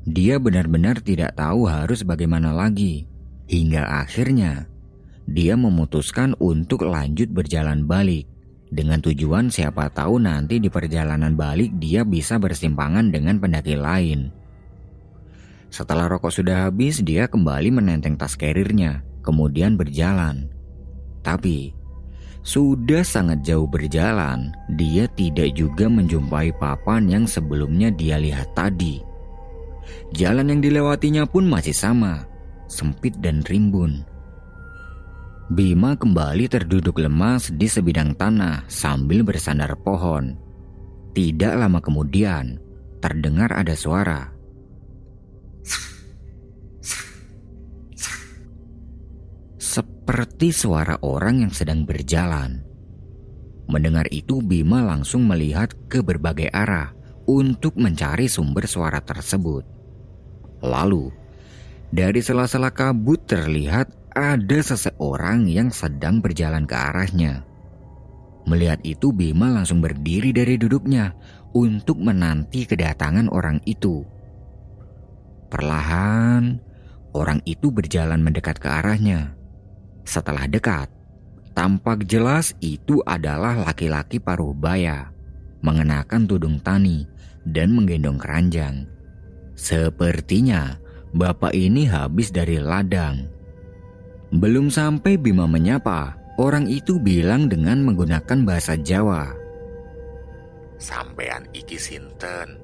Dia 0.04 0.36
benar-benar 0.40 1.00
tidak 1.00 1.36
tahu 1.36 1.64
harus 1.68 2.04
bagaimana 2.04 2.52
lagi. 2.52 3.04
Hingga 3.48 4.04
akhirnya 4.04 4.68
dia 5.30 5.54
memutuskan 5.54 6.34
untuk 6.42 6.82
lanjut 6.82 7.30
berjalan 7.30 7.86
balik. 7.86 8.26
Dengan 8.70 8.98
tujuan 9.02 9.50
siapa 9.50 9.90
tahu 9.90 10.18
nanti 10.18 10.58
di 10.58 10.66
perjalanan 10.66 11.38
balik 11.38 11.74
dia 11.78 12.02
bisa 12.02 12.38
bersimpangan 12.38 13.14
dengan 13.14 13.38
pendaki 13.38 13.78
lain. 13.78 14.30
Setelah 15.70 16.10
rokok 16.10 16.34
sudah 16.34 16.66
habis, 16.66 16.98
dia 16.98 17.30
kembali 17.30 17.70
menenteng 17.70 18.18
tas 18.18 18.34
kerirnya, 18.34 19.06
kemudian 19.22 19.78
berjalan. 19.78 20.50
Tapi, 21.22 21.70
sudah 22.42 23.06
sangat 23.06 23.46
jauh 23.46 23.70
berjalan, 23.70 24.50
dia 24.74 25.06
tidak 25.14 25.54
juga 25.54 25.86
menjumpai 25.86 26.50
papan 26.58 27.06
yang 27.06 27.24
sebelumnya 27.30 27.94
dia 27.94 28.18
lihat 28.18 28.50
tadi. 28.58 28.98
Jalan 30.10 30.50
yang 30.50 30.60
dilewatinya 30.62 31.22
pun 31.22 31.46
masih 31.46 31.74
sama, 31.74 32.26
sempit 32.66 33.14
dan 33.22 33.46
rimbun. 33.46 34.02
Bima 35.50 35.98
kembali 35.98 36.46
terduduk 36.46 37.02
lemas 37.02 37.50
di 37.50 37.66
sebidang 37.66 38.14
tanah 38.14 38.70
sambil 38.70 39.26
bersandar 39.26 39.74
pohon. 39.82 40.38
Tidak 41.10 41.58
lama 41.58 41.82
kemudian, 41.82 42.54
terdengar 43.02 43.50
ada 43.58 43.74
suara. 43.74 44.30
Seperti 49.58 50.54
suara 50.54 51.02
orang 51.02 51.42
yang 51.42 51.50
sedang 51.50 51.82
berjalan. 51.82 52.62
Mendengar 53.66 54.06
itu, 54.14 54.38
Bima 54.38 54.86
langsung 54.86 55.26
melihat 55.26 55.74
ke 55.90 55.98
berbagai 55.98 56.46
arah 56.54 56.94
untuk 57.26 57.74
mencari 57.74 58.30
sumber 58.30 58.70
suara 58.70 59.02
tersebut. 59.02 59.66
Lalu, 60.62 61.10
dari 61.90 62.22
sela-sela 62.22 62.70
kabut 62.70 63.26
terlihat 63.26 63.99
ada 64.10 64.58
seseorang 64.58 65.46
yang 65.46 65.70
sedang 65.70 66.18
berjalan 66.18 66.66
ke 66.66 66.74
arahnya. 66.74 67.46
Melihat 68.48 68.82
itu 68.82 69.14
Bima 69.14 69.52
langsung 69.52 69.78
berdiri 69.78 70.34
dari 70.34 70.58
duduknya 70.58 71.14
untuk 71.54 72.02
menanti 72.02 72.66
kedatangan 72.66 73.30
orang 73.30 73.62
itu. 73.68 74.02
Perlahan, 75.50 76.58
orang 77.14 77.38
itu 77.46 77.70
berjalan 77.70 78.22
mendekat 78.22 78.58
ke 78.58 78.66
arahnya. 78.66 79.34
Setelah 80.02 80.50
dekat, 80.50 80.90
tampak 81.54 82.06
jelas 82.06 82.54
itu 82.58 82.98
adalah 83.06 83.54
laki-laki 83.70 84.18
paruh 84.18 84.54
baya, 84.54 85.10
mengenakan 85.62 86.26
tudung 86.26 86.58
tani 86.58 87.06
dan 87.46 87.70
menggendong 87.74 88.18
keranjang. 88.18 88.86
Sepertinya 89.54 90.80
bapak 91.12 91.52
ini 91.52 91.84
habis 91.84 92.32
dari 92.32 92.56
ladang 92.56 93.39
belum 94.30 94.70
sampai 94.70 95.18
Bima 95.18 95.50
menyapa, 95.50 96.14
orang 96.38 96.70
itu 96.70 97.02
bilang 97.02 97.50
dengan 97.50 97.82
menggunakan 97.82 98.46
bahasa 98.46 98.78
Jawa. 98.78 99.34
Sampean 100.80 101.44
iki 101.52 101.76
sinten? 101.76 102.56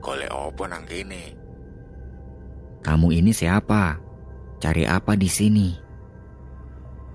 Kole 0.00 0.26
opo 0.32 0.64
nang 0.64 0.88
kene? 0.88 1.36
Kamu 2.80 3.12
ini 3.12 3.30
siapa? 3.36 4.00
Cari 4.56 4.88
apa 4.88 5.12
di 5.12 5.28
sini? 5.28 5.68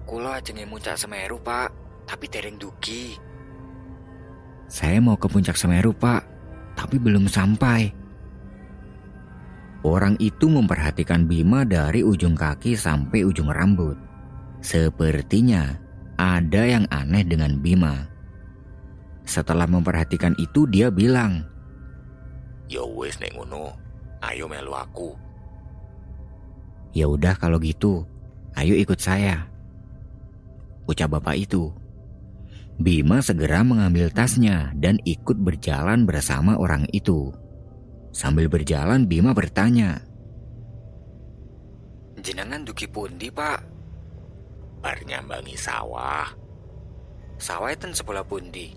Kulo 0.06 0.30
ajenge 0.30 0.70
muncak 0.70 1.02
Semeru, 1.02 1.42
Pak, 1.42 1.74
tapi 2.06 2.30
dereng 2.30 2.62
dugi. 2.62 3.18
Saya 4.70 5.02
mau 5.02 5.18
ke 5.18 5.26
puncak 5.26 5.58
Semeru, 5.58 5.98
Pak, 5.98 6.22
tapi 6.78 7.02
belum 7.02 7.26
sampai. 7.26 7.90
Orang 9.86 10.18
itu 10.22 10.50
memperhatikan 10.50 11.26
Bima 11.26 11.66
dari 11.66 12.02
ujung 12.06 12.38
kaki 12.38 12.78
sampai 12.78 13.26
ujung 13.26 13.50
rambut. 13.50 13.98
Sepertinya 14.66 15.78
ada 16.18 16.66
yang 16.66 16.90
aneh 16.90 17.22
dengan 17.22 17.62
Bima. 17.62 18.10
Setelah 19.22 19.70
memperhatikan 19.70 20.34
itu 20.42 20.66
dia 20.66 20.90
bilang, 20.90 21.46
"Yo 22.66 22.82
ya 22.82 22.98
wes 22.98 23.22
nek 23.22 23.38
ngono, 23.38 23.78
ayo 24.26 24.50
melu 24.50 24.74
aku." 24.74 25.14
Ya 26.98 27.06
udah 27.06 27.38
kalau 27.38 27.62
gitu, 27.62 28.10
ayo 28.58 28.74
ikut 28.74 28.98
saya. 28.98 29.46
Ucap 30.90 31.14
bapak 31.14 31.46
itu. 31.46 31.70
Bima 32.82 33.22
segera 33.22 33.62
mengambil 33.62 34.10
tasnya 34.10 34.74
dan 34.82 34.98
ikut 35.06 35.46
berjalan 35.46 36.10
bersama 36.10 36.58
orang 36.58 36.90
itu. 36.90 37.30
Sambil 38.10 38.50
berjalan 38.50 39.06
Bima 39.06 39.30
bertanya. 39.38 40.02
Jenengan 42.18 42.66
duki 42.66 42.90
pundi 42.90 43.30
pak? 43.30 43.75
Bar 44.86 45.02
nyambangi 45.02 45.58
sawah. 45.58 46.30
Sawah 47.42 47.74
itu 47.74 47.90
sebelah 47.90 48.22
pundi? 48.22 48.70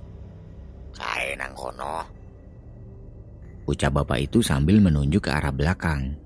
Kae 0.97 1.37
nang 1.37 1.53
kono. 1.53 2.01
Ucap 3.69 3.93
bapak 3.93 4.25
itu 4.25 4.41
sambil 4.41 4.81
menunjuk 4.81 5.29
ke 5.29 5.31
arah 5.37 5.53
belakang. 5.53 6.17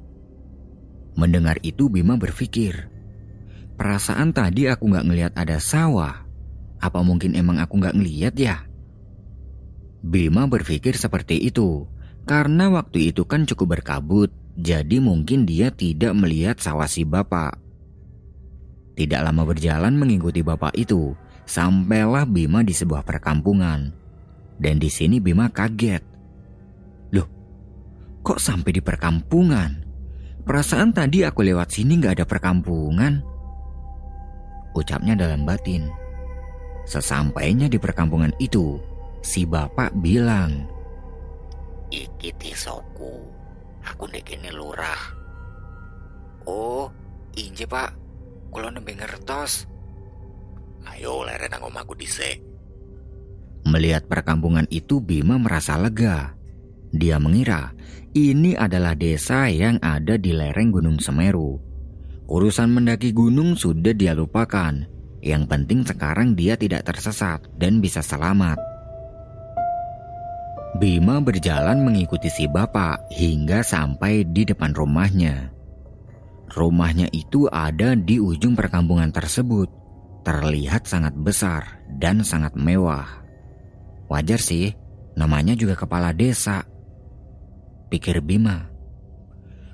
Mendengar 1.18 1.58
itu 1.66 1.90
Bima 1.90 2.14
berpikir, 2.14 2.86
perasaan 3.74 4.30
tadi 4.30 4.70
aku 4.70 4.86
gak 4.86 5.02
ngeliat 5.02 5.34
ada 5.34 5.58
sawah. 5.58 6.30
Apa 6.78 7.02
mungkin 7.02 7.34
emang 7.34 7.58
aku 7.58 7.82
gak 7.82 7.98
ngeliat 7.98 8.38
ya? 8.38 8.62
Bima 9.98 10.46
berpikir 10.46 10.94
seperti 10.94 11.42
itu 11.42 11.90
karena 12.22 12.70
waktu 12.70 13.10
itu 13.10 13.26
kan 13.26 13.50
cukup 13.50 13.82
berkabut, 13.82 14.30
jadi 14.54 15.02
mungkin 15.02 15.42
dia 15.42 15.74
tidak 15.74 16.14
melihat 16.14 16.62
sawah 16.62 16.86
si 16.86 17.02
bapak. 17.02 17.61
Tidak 18.92 19.20
lama 19.24 19.48
berjalan 19.48 19.96
mengikuti 19.96 20.44
bapak 20.44 20.76
itu, 20.76 21.16
sampailah 21.48 22.28
Bima 22.28 22.60
di 22.60 22.76
sebuah 22.76 23.00
perkampungan. 23.04 23.88
Dan 24.60 24.76
di 24.76 24.92
sini 24.92 25.16
Bima 25.16 25.48
kaget. 25.48 26.04
Loh, 27.16 27.28
kok 28.20 28.36
sampai 28.36 28.70
di 28.76 28.82
perkampungan? 28.84 29.70
Perasaan 30.42 30.92
tadi 30.92 31.24
aku 31.24 31.40
lewat 31.46 31.72
sini 31.72 31.96
gak 32.02 32.20
ada 32.20 32.26
perkampungan. 32.26 33.22
Ucapnya 34.76 35.16
dalam 35.16 35.48
batin. 35.48 35.88
Sesampainya 36.84 37.70
di 37.70 37.78
perkampungan 37.78 38.34
itu, 38.42 38.76
si 39.22 39.46
bapak 39.46 39.94
bilang, 40.02 40.66
Iki 41.92 42.30
tisoku. 42.40 43.20
Aku 43.84 44.08
ndekene 44.08 44.48
lurah. 44.48 45.12
Oh, 46.48 46.88
inje 47.36 47.68
pak. 47.68 48.01
Kulo 48.52 48.68
nembe 48.68 48.92
ngertos. 48.92 49.64
Ayo 50.84 51.24
leren 51.24 51.56
nang 51.56 51.64
omahku 51.64 51.96
dhisik. 51.96 52.44
Melihat 53.64 54.04
perkampungan 54.04 54.68
itu 54.68 55.00
Bima 55.00 55.40
merasa 55.40 55.80
lega. 55.80 56.36
Dia 56.92 57.16
mengira 57.16 57.72
ini 58.12 58.52
adalah 58.52 58.92
desa 58.92 59.48
yang 59.48 59.80
ada 59.80 60.20
di 60.20 60.36
lereng 60.36 60.68
Gunung 60.68 61.00
Semeru. 61.00 61.56
Urusan 62.28 62.76
mendaki 62.76 63.16
gunung 63.16 63.56
sudah 63.56 63.96
dia 63.96 64.12
lupakan. 64.12 64.84
Yang 65.24 65.44
penting 65.48 65.80
sekarang 65.88 66.36
dia 66.36 66.60
tidak 66.60 66.84
tersesat 66.84 67.40
dan 67.56 67.80
bisa 67.80 68.04
selamat. 68.04 68.60
Bima 70.76 71.20
berjalan 71.22 71.84
mengikuti 71.84 72.28
si 72.28 72.44
bapak 72.50 73.08
hingga 73.12 73.64
sampai 73.64 74.28
di 74.28 74.44
depan 74.44 74.74
rumahnya. 74.76 75.51
Rumahnya 76.52 77.08
itu 77.16 77.48
ada 77.48 77.96
di 77.96 78.20
ujung 78.20 78.52
perkampungan 78.52 79.08
tersebut. 79.08 79.72
Terlihat 80.22 80.84
sangat 80.84 81.16
besar 81.16 81.80
dan 81.96 82.20
sangat 82.22 82.52
mewah. 82.54 83.08
Wajar 84.12 84.38
sih, 84.38 84.76
namanya 85.16 85.56
juga 85.56 85.74
kepala 85.74 86.12
desa. 86.12 86.62
Pikir 87.88 88.20
Bima. 88.20 88.68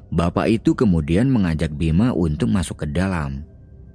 Bapak 0.09 0.49
itu 0.49 0.73
kemudian 0.73 1.29
mengajak 1.29 1.75
Bima 1.75 2.15
untuk 2.15 2.49
masuk 2.49 2.87
ke 2.87 2.87
dalam. 2.89 3.45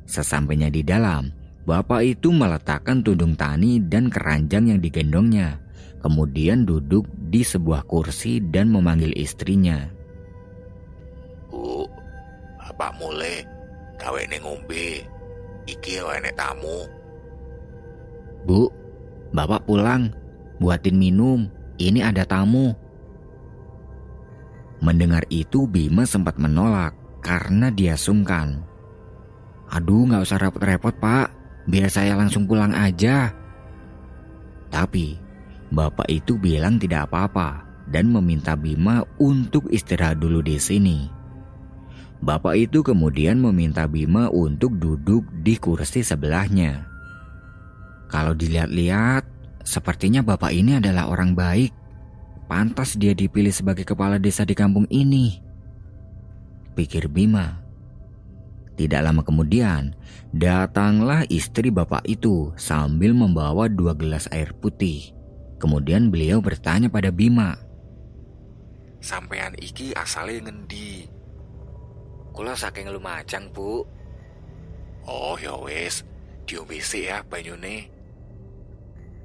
Sesampainya 0.05 0.69
di 0.69 0.85
dalam, 0.85 1.31
bapak 1.65 2.05
itu 2.05 2.29
meletakkan 2.29 3.01
tudung 3.01 3.33
tani 3.33 3.81
dan 3.81 4.11
keranjang 4.11 4.75
yang 4.75 4.79
digendongnya 4.83 5.63
kemudian 6.03 6.67
duduk 6.67 7.07
di 7.31 7.47
sebuah 7.47 7.87
kursi 7.87 8.43
dan 8.51 8.67
memanggil 8.67 9.15
istrinya. 9.15 9.87
Bu, 11.47 11.87
bapak 12.73 12.97
mulai 12.97 13.45
gawe 14.01 14.17
ngombe. 14.41 15.05
Iki 15.69 16.01
enek 16.01 16.33
tamu. 16.33 16.89
Bu, 18.49 18.67
bapak 19.29 19.61
pulang, 19.69 20.09
buatin 20.57 20.97
minum. 20.97 21.45
Ini 21.77 22.01
ada 22.01 22.25
tamu. 22.25 22.73
Mendengar 24.81 25.21
itu 25.29 25.69
Bima 25.69 26.03
sempat 26.03 26.41
menolak 26.41 26.97
karena 27.21 27.69
dia 27.69 27.93
sungkan. 27.93 28.65
Aduh 29.69 30.09
gak 30.09 30.25
usah 30.25 30.41
repot-repot 30.41 30.97
pak, 30.97 31.29
biar 31.69 31.87
saya 31.93 32.17
langsung 32.17 32.49
pulang 32.49 32.73
aja. 32.73 33.31
Tapi 34.73 35.15
bapak 35.69 36.09
itu 36.09 36.35
bilang 36.41 36.81
tidak 36.81 37.07
apa-apa 37.07 37.63
dan 37.87 38.09
meminta 38.09 38.57
Bima 38.57 39.05
untuk 39.21 39.69
istirahat 39.69 40.19
dulu 40.19 40.43
di 40.43 40.57
sini. 40.59 41.22
Bapak 42.23 42.55
itu 42.55 42.79
kemudian 42.79 43.35
meminta 43.35 43.83
Bima 43.83 44.31
untuk 44.31 44.79
duduk 44.79 45.27
di 45.43 45.59
kursi 45.59 46.07
sebelahnya. 46.07 46.87
Kalau 48.07 48.31
dilihat-lihat, 48.31 49.27
sepertinya 49.67 50.23
bapak 50.23 50.55
ini 50.55 50.79
adalah 50.79 51.11
orang 51.11 51.35
baik. 51.35 51.75
Pantas 52.47 52.95
dia 52.95 53.11
dipilih 53.11 53.51
sebagai 53.51 53.83
kepala 53.83 54.23
desa 54.23 54.47
di 54.47 54.55
kampung 54.55 54.87
ini. 54.87 55.43
Pikir 56.79 57.11
Bima. 57.11 57.59
Tidak 58.79 59.03
lama 59.03 59.19
kemudian, 59.27 59.91
datanglah 60.31 61.27
istri 61.27 61.75
bapak 61.75 62.07
itu 62.07 62.55
sambil 62.55 63.11
membawa 63.11 63.67
dua 63.67 63.91
gelas 63.99 64.31
air 64.31 64.55
putih. 64.55 65.11
Kemudian 65.59 66.07
beliau 66.07 66.39
bertanya 66.39 66.87
pada 66.87 67.11
Bima, 67.11 67.59
Sampean 69.03 69.51
iki 69.59 69.91
asale 69.99 70.39
ngendi? 70.39 71.12
Kula 72.33 72.57
saking 72.57 72.89
lumajang, 72.89 73.47
Bu. 73.53 73.85
Oh 75.05 75.37
ya 75.37 75.53
wis, 75.61 76.01
diombe 76.49 76.81
ya 76.81 77.21
banyune. 77.23 77.93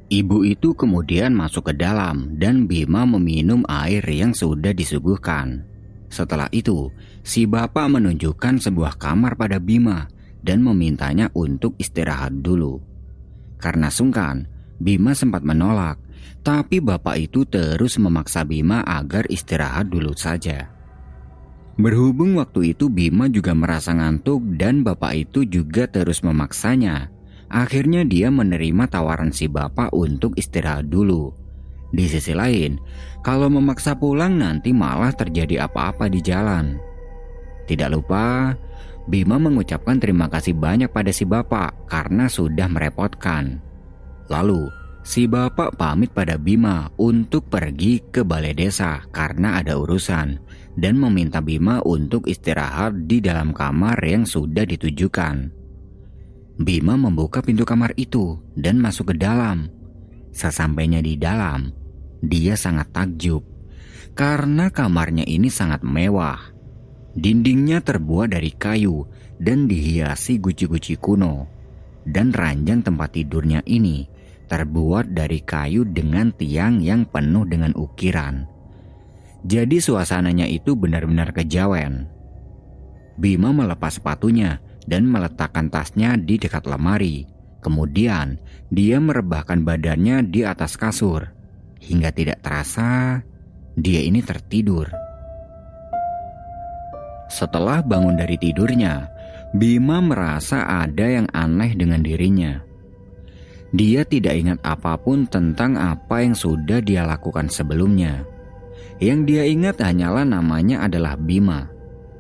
Ibu 0.09 0.45
itu 0.45 0.73
kemudian 0.73 1.37
masuk 1.37 1.73
ke 1.73 1.75
dalam 1.77 2.37
dan 2.41 2.65
Bima 2.65 3.05
meminum 3.05 3.65
air 3.69 4.05
yang 4.09 4.33
sudah 4.33 4.73
disuguhkan. 4.73 5.65
Setelah 6.09 6.49
itu, 6.53 6.89
si 7.21 7.45
bapak 7.45 7.89
menunjukkan 7.93 8.61
sebuah 8.61 8.97
kamar 8.97 9.37
pada 9.37 9.61
Bima 9.61 10.09
dan 10.41 10.65
memintanya 10.65 11.29
untuk 11.37 11.77
istirahat 11.77 12.41
dulu. 12.41 12.81
Karena 13.61 13.93
sungkan, 13.93 14.49
Bima 14.81 15.13
sempat 15.13 15.45
menolak 15.45 16.01
tapi 16.43 16.81
bapak 16.81 17.29
itu 17.29 17.45
terus 17.45 18.01
memaksa 18.01 18.47
Bima 18.47 18.81
agar 18.81 19.29
istirahat 19.29 19.91
dulu 19.91 20.17
saja. 20.17 20.78
Berhubung 21.79 22.35
waktu 22.35 22.75
itu 22.75 22.91
Bima 22.91 23.31
juga 23.31 23.55
merasa 23.55 23.95
ngantuk 23.95 24.43
dan 24.59 24.83
bapak 24.83 25.31
itu 25.31 25.47
juga 25.47 25.87
terus 25.87 26.27
memaksanya. 26.27 27.07
Akhirnya 27.47 28.03
dia 28.03 28.35
menerima 28.35 28.91
tawaran 28.91 29.31
si 29.31 29.47
bapak 29.47 29.95
untuk 29.95 30.35
istirahat 30.35 30.91
dulu. 30.91 31.31
Di 31.95 32.11
sisi 32.11 32.35
lain, 32.35 32.83
kalau 33.23 33.47
memaksa 33.47 33.95
pulang 33.95 34.43
nanti 34.43 34.75
malah 34.75 35.15
terjadi 35.15 35.71
apa-apa 35.71 36.11
di 36.11 36.19
jalan. 36.19 36.83
Tidak 37.71 37.89
lupa, 37.95 38.59
Bima 39.07 39.39
mengucapkan 39.39 40.03
terima 40.03 40.27
kasih 40.27 40.59
banyak 40.59 40.91
pada 40.91 41.15
si 41.15 41.23
bapak 41.23 41.87
karena 41.87 42.27
sudah 42.27 42.67
merepotkan. 42.67 43.63
Lalu, 44.27 44.67
si 45.07 45.31
bapak 45.31 45.79
pamit 45.79 46.11
pada 46.11 46.35
Bima 46.43 46.91
untuk 46.99 47.47
pergi 47.47 48.03
ke 48.03 48.27
balai 48.27 48.53
desa 48.53 48.99
karena 49.15 49.63
ada 49.63 49.79
urusan 49.79 50.43
dan 50.79 50.95
meminta 50.95 51.43
Bima 51.43 51.83
untuk 51.83 52.31
istirahat 52.31 53.11
di 53.11 53.19
dalam 53.19 53.51
kamar 53.51 53.99
yang 54.07 54.23
sudah 54.23 54.63
ditujukan. 54.63 55.51
Bima 56.63 56.95
membuka 56.95 57.43
pintu 57.43 57.67
kamar 57.67 57.99
itu 57.99 58.39
dan 58.55 58.79
masuk 58.79 59.11
ke 59.11 59.15
dalam. 59.19 59.67
Sesampainya 60.31 61.03
di 61.03 61.19
dalam, 61.19 61.75
dia 62.23 62.55
sangat 62.55 62.95
takjub 62.95 63.43
karena 64.19 64.67
kamarnya 64.75 65.23
ini 65.27 65.47
sangat 65.47 65.87
mewah. 65.87 66.39
Dindingnya 67.15 67.83
terbuat 67.83 68.35
dari 68.35 68.51
kayu 68.51 69.07
dan 69.39 69.71
dihiasi 69.71 70.43
guci-guci 70.43 70.99
kuno. 70.99 71.47
Dan 72.03 72.35
ranjang 72.35 72.83
tempat 72.83 73.15
tidurnya 73.15 73.63
ini 73.63 74.11
terbuat 74.51 75.15
dari 75.15 75.39
kayu 75.45 75.87
dengan 75.87 76.35
tiang 76.35 76.83
yang 76.83 77.07
penuh 77.07 77.47
dengan 77.47 77.79
ukiran. 77.79 78.58
Jadi 79.47 79.79
suasananya 79.79 80.51
itu 80.51 80.75
benar-benar 80.75 81.31
kejawen. 81.31 82.11
Bima 83.19 83.55
melepas 83.55 83.99
sepatunya 83.99 84.59
dan 84.87 85.07
meletakkan 85.07 85.71
tasnya 85.71 86.19
di 86.19 86.39
dekat 86.39 86.67
lemari. 86.67 87.27
Kemudian 87.59 88.39
dia 88.71 89.03
merebahkan 89.03 89.67
badannya 89.67 90.27
di 90.31 90.47
atas 90.47 90.79
kasur. 90.79 91.27
Hingga 91.79 92.11
tidak 92.15 92.39
terasa 92.43 93.23
dia 93.79 94.03
ini 94.03 94.23
tertidur. 94.23 94.91
Setelah 97.31 97.85
bangun 97.85 98.19
dari 98.19 98.35
tidurnya, 98.41 99.07
Bima 99.55 100.03
merasa 100.05 100.67
ada 100.67 101.07
yang 101.09 101.29
aneh 101.33 101.73
dengan 101.73 102.03
dirinya. 102.05 102.61
Dia 103.73 104.05
tidak 104.05 104.35
ingat 104.37 104.59
apa 104.65 104.97
pun 104.97 105.29
tentang 105.29 105.77
apa 105.77 106.25
yang 106.25 106.33
sudah 106.33 106.81
dia 106.81 107.05
lakukan 107.05 107.53
sebelumnya. 107.53 108.25
Yang 108.99 109.21
dia 109.31 109.45
ingat 109.47 109.79
hanyalah 109.79 110.27
namanya 110.27 110.87
adalah 110.87 111.15
Bima. 111.15 111.71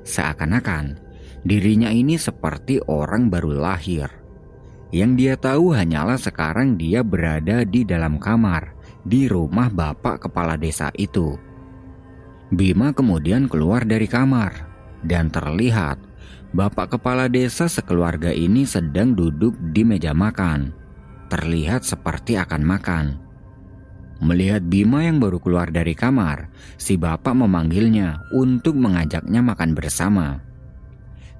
Seakan-akan 0.06 0.98
dirinya 1.42 1.90
ini 1.90 2.14
seperti 2.14 2.78
orang 2.86 3.26
baru 3.26 3.58
lahir. 3.58 4.06
Yang 4.94 5.12
dia 5.20 5.34
tahu 5.36 5.74
hanyalah 5.74 6.16
sekarang 6.16 6.80
dia 6.80 7.04
berada 7.04 7.66
di 7.66 7.84
dalam 7.84 8.16
kamar 8.16 8.72
di 9.04 9.28
rumah 9.28 9.68
bapak 9.68 10.30
kepala 10.30 10.56
desa 10.56 10.88
itu. 10.96 11.36
Bima 12.48 12.96
kemudian 12.96 13.50
keluar 13.50 13.84
dari 13.84 14.08
kamar 14.08 14.64
dan 15.04 15.28
terlihat 15.28 16.00
bapak 16.56 16.96
kepala 16.96 17.28
desa 17.28 17.68
sekeluarga 17.68 18.32
ini 18.32 18.64
sedang 18.64 19.12
duduk 19.12 19.52
di 19.76 19.84
meja 19.84 20.16
makan 20.16 20.72
terlihat 21.28 21.84
seperti 21.84 22.40
akan 22.40 22.62
makan. 22.64 23.06
Melihat 24.18 24.66
Bima 24.66 25.06
yang 25.06 25.22
baru 25.22 25.38
keluar 25.38 25.70
dari 25.70 25.94
kamar, 25.94 26.50
si 26.74 26.98
bapak 26.98 27.38
memanggilnya 27.38 28.26
untuk 28.34 28.74
mengajaknya 28.74 29.38
makan 29.38 29.78
bersama. 29.78 30.42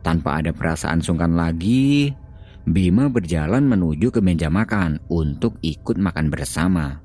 Tanpa 0.07 0.39
ada 0.39 0.55
perasaan 0.55 1.03
sungkan 1.03 1.35
lagi, 1.35 2.15
Bima 2.63 3.11
berjalan 3.11 3.67
menuju 3.67 4.15
ke 4.15 4.21
meja 4.23 4.47
makan 4.47 5.03
untuk 5.11 5.59
ikut 5.65 5.99
makan 5.99 6.31
bersama. 6.31 7.03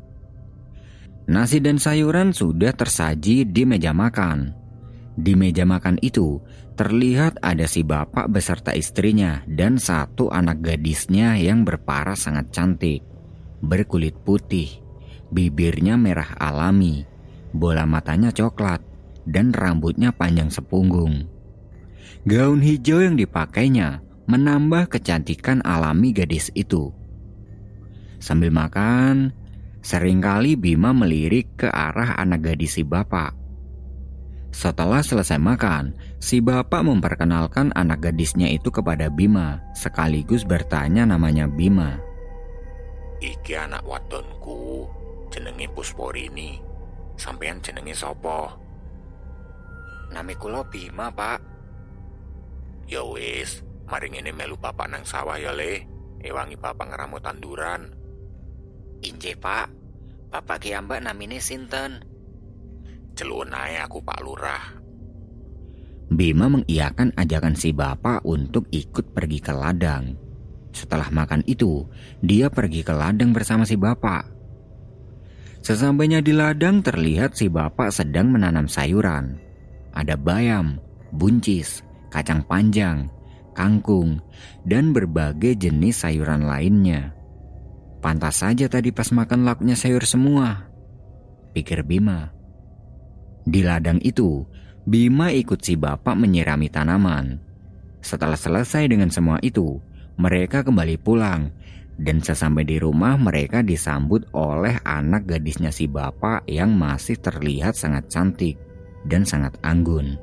Nasi 1.24 1.64
dan 1.64 1.80
sayuran 1.80 2.36
sudah 2.36 2.76
tersaji 2.76 3.48
di 3.48 3.64
meja 3.64 3.96
makan. 3.96 4.52
Di 5.16 5.40
meja 5.40 5.64
makan 5.64 6.04
itu 6.04 6.44
terlihat 6.76 7.40
ada 7.40 7.64
si 7.64 7.82
bapak 7.86 8.28
beserta 8.28 8.76
istrinya 8.76 9.40
dan 9.48 9.80
satu 9.80 10.28
anak 10.30 10.60
gadisnya 10.60 11.40
yang 11.40 11.64
berparas 11.64 12.28
sangat 12.28 12.52
cantik, 12.52 13.00
berkulit 13.64 14.20
putih, 14.26 14.83
bibirnya 15.34 15.98
merah 15.98 16.38
alami, 16.38 17.04
bola 17.52 17.90
matanya 17.90 18.30
coklat, 18.30 18.80
dan 19.26 19.50
rambutnya 19.50 20.14
panjang 20.14 20.54
sepunggung. 20.54 21.26
Gaun 22.24 22.62
hijau 22.62 23.02
yang 23.02 23.18
dipakainya 23.18 24.06
menambah 24.30 24.88
kecantikan 24.94 25.60
alami 25.66 26.14
gadis 26.14 26.54
itu. 26.56 26.94
Sambil 28.22 28.54
makan, 28.54 29.36
sering 29.84 30.24
kali 30.24 30.56
Bima 30.56 30.96
melirik 30.96 31.60
ke 31.60 31.68
arah 31.68 32.16
anak 32.16 32.54
gadis 32.54 32.80
si 32.80 32.88
bapak 32.88 33.44
setelah 34.54 35.02
selesai 35.02 35.42
makan, 35.42 35.98
si 36.22 36.38
bapak 36.38 36.86
memperkenalkan 36.86 37.74
anak 37.74 38.06
gadisnya 38.06 38.46
itu 38.54 38.70
kepada 38.70 39.10
Bima, 39.10 39.58
sekaligus 39.74 40.46
bertanya 40.46 41.10
namanya 41.10 41.50
Bima. 41.50 41.98
Iki 43.18 43.58
anak 43.58 43.82
wadonku, 43.82 44.33
jenenge 45.34 45.66
Pusporini. 45.74 46.62
Sampean 47.18 47.58
jenenge 47.66 47.98
sopo? 47.98 48.54
Nami 50.14 50.38
kulo 50.38 50.62
Bima, 50.70 51.10
Pak. 51.10 51.42
Ya 52.86 53.02
wis, 53.02 53.66
maring 53.90 54.22
ini 54.22 54.30
melu 54.30 54.54
bapak 54.54 54.86
nang 54.94 55.02
sawah 55.02 55.42
ya 55.42 55.50
le. 55.50 55.90
Ewangi 56.22 56.54
bapak 56.54 56.94
ngeramu 56.94 57.18
tanduran. 57.18 57.90
Inje, 59.02 59.34
Pak. 59.34 59.68
Bapak 60.30 60.62
kiambak 60.62 61.02
namine 61.02 61.42
sinten? 61.42 62.02
Celun 63.14 63.54
aku 63.54 64.02
Pak 64.02 64.20
Lurah. 64.26 64.64
Bima 66.10 66.50
mengiyakan 66.50 67.14
ajakan 67.14 67.54
si 67.54 67.70
bapak 67.74 68.26
untuk 68.26 68.66
ikut 68.74 69.14
pergi 69.14 69.40
ke 69.42 69.54
ladang. 69.54 70.18
Setelah 70.74 71.14
makan 71.14 71.46
itu, 71.46 71.86
dia 72.26 72.50
pergi 72.50 72.82
ke 72.82 72.94
ladang 72.94 73.30
bersama 73.30 73.62
si 73.62 73.78
bapak. 73.78 74.33
Sesampainya 75.64 76.20
di 76.20 76.36
ladang 76.36 76.84
terlihat 76.84 77.40
si 77.40 77.48
bapak 77.48 77.88
sedang 77.88 78.36
menanam 78.36 78.68
sayuran. 78.68 79.40
Ada 79.96 80.20
bayam, 80.20 80.76
buncis, 81.16 81.80
kacang 82.12 82.44
panjang, 82.44 83.08
kangkung, 83.56 84.20
dan 84.68 84.92
berbagai 84.92 85.56
jenis 85.56 86.04
sayuran 86.04 86.44
lainnya. 86.44 87.16
Pantas 88.04 88.44
saja 88.44 88.68
tadi 88.68 88.92
pas 88.92 89.08
makan 89.16 89.48
lauknya 89.48 89.80
sayur 89.80 90.04
semua, 90.04 90.68
pikir 91.56 91.88
Bima. 91.88 92.36
Di 93.48 93.64
ladang 93.64 94.04
itu, 94.04 94.44
Bima 94.84 95.32
ikut 95.32 95.64
si 95.64 95.80
bapak 95.80 96.20
menyirami 96.20 96.68
tanaman. 96.68 97.40
Setelah 98.04 98.36
selesai 98.36 98.92
dengan 98.92 99.08
semua 99.08 99.40
itu, 99.40 99.80
mereka 100.20 100.68
kembali 100.68 101.00
pulang 101.00 101.56
dan 102.02 102.18
sesampai 102.20 102.66
di 102.66 102.82
rumah 102.82 103.14
mereka 103.20 103.62
disambut 103.62 104.26
oleh 104.34 104.82
anak 104.82 105.30
gadisnya 105.30 105.70
si 105.70 105.86
bapak 105.86 106.46
yang 106.50 106.74
masih 106.74 107.20
terlihat 107.22 107.78
sangat 107.78 108.10
cantik 108.10 108.58
dan 109.06 109.28
sangat 109.28 109.54
anggun. 109.62 110.18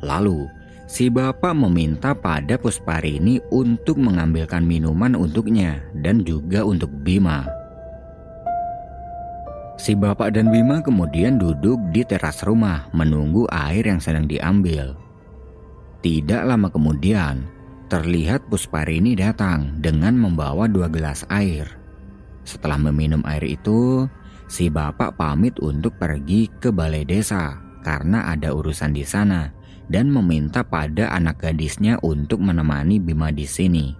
Lalu, 0.00 0.48
si 0.88 1.08
bapak 1.08 1.52
meminta 1.52 2.12
pada 2.16 2.56
Pusparini 2.56 3.40
untuk 3.52 3.96
mengambilkan 4.00 4.64
minuman 4.64 5.16
untuknya 5.16 5.80
dan 6.00 6.24
juga 6.24 6.64
untuk 6.64 6.92
Bima. 7.04 7.44
Si 9.74 9.92
bapak 9.92 10.38
dan 10.38 10.48
Bima 10.54 10.80
kemudian 10.80 11.36
duduk 11.36 11.82
di 11.90 12.06
teras 12.06 12.40
rumah 12.46 12.86
menunggu 12.94 13.44
air 13.50 13.84
yang 13.84 13.98
sedang 13.98 14.24
diambil. 14.24 14.94
Tidak 15.98 16.44
lama 16.44 16.68
kemudian, 16.68 17.48
terlihat 17.94 18.50
Pusparini 18.50 19.14
datang 19.14 19.78
dengan 19.78 20.18
membawa 20.18 20.66
dua 20.66 20.90
gelas 20.90 21.22
air. 21.30 21.78
Setelah 22.42 22.90
meminum 22.90 23.22
air 23.22 23.46
itu, 23.46 24.10
si 24.50 24.66
bapak 24.66 25.14
pamit 25.14 25.54
untuk 25.62 25.94
pergi 25.94 26.50
ke 26.58 26.74
balai 26.74 27.06
desa 27.06 27.54
karena 27.86 28.34
ada 28.34 28.50
urusan 28.50 28.90
di 28.90 29.06
sana 29.06 29.46
dan 29.86 30.10
meminta 30.10 30.66
pada 30.66 31.14
anak 31.14 31.38
gadisnya 31.46 31.94
untuk 32.02 32.42
menemani 32.42 32.98
Bima 32.98 33.30
di 33.30 33.46
sini. 33.46 33.94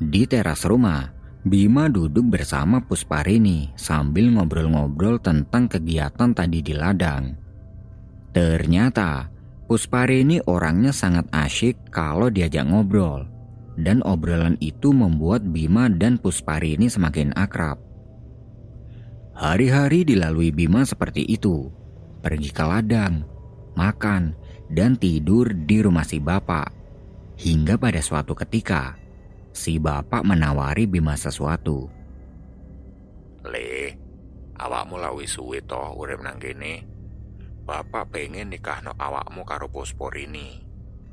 Di 0.00 0.24
teras 0.24 0.64
rumah, 0.64 1.12
Bima 1.44 1.92
duduk 1.92 2.40
bersama 2.40 2.80
Pusparini 2.80 3.68
sambil 3.76 4.32
ngobrol-ngobrol 4.32 5.20
tentang 5.20 5.68
kegiatan 5.68 6.32
tadi 6.32 6.64
di 6.64 6.72
ladang. 6.72 7.36
Ternyata 8.32 9.33
Puspari 9.64 10.20
ini 10.20 10.44
orangnya 10.44 10.92
sangat 10.92 11.24
asyik 11.32 11.88
kalau 11.88 12.28
diajak 12.28 12.68
ngobrol. 12.68 13.24
Dan 13.74 14.04
obrolan 14.06 14.54
itu 14.62 14.94
membuat 14.94 15.42
Bima 15.42 15.90
dan 15.90 16.20
Puspari 16.20 16.78
ini 16.78 16.86
semakin 16.86 17.34
akrab. 17.34 17.80
Hari-hari 19.34 20.06
dilalui 20.06 20.54
Bima 20.54 20.86
seperti 20.86 21.26
itu. 21.26 21.72
Pergi 22.22 22.54
ke 22.54 22.62
ladang, 22.62 23.26
makan, 23.74 24.38
dan 24.70 24.94
tidur 24.94 25.50
di 25.50 25.82
rumah 25.82 26.06
si 26.06 26.22
bapak. 26.22 26.70
Hingga 27.34 27.74
pada 27.74 27.98
suatu 27.98 28.30
ketika, 28.38 28.94
si 29.50 29.82
bapak 29.82 30.22
menawari 30.22 30.86
Bima 30.86 31.18
sesuatu. 31.18 31.90
Le, 33.42 33.90
awakmu 34.54 35.02
lawi 35.02 35.26
suwe 35.26 35.58
toh 35.66 35.98
urip 35.98 36.22
nang 36.22 36.38
kene. 36.38 36.93
Bapak 37.64 38.12
pengen 38.12 38.52
nikah 38.52 38.84
no 38.84 38.92
awakmu 39.00 39.40
karo 39.48 39.72
ini. 40.20 40.60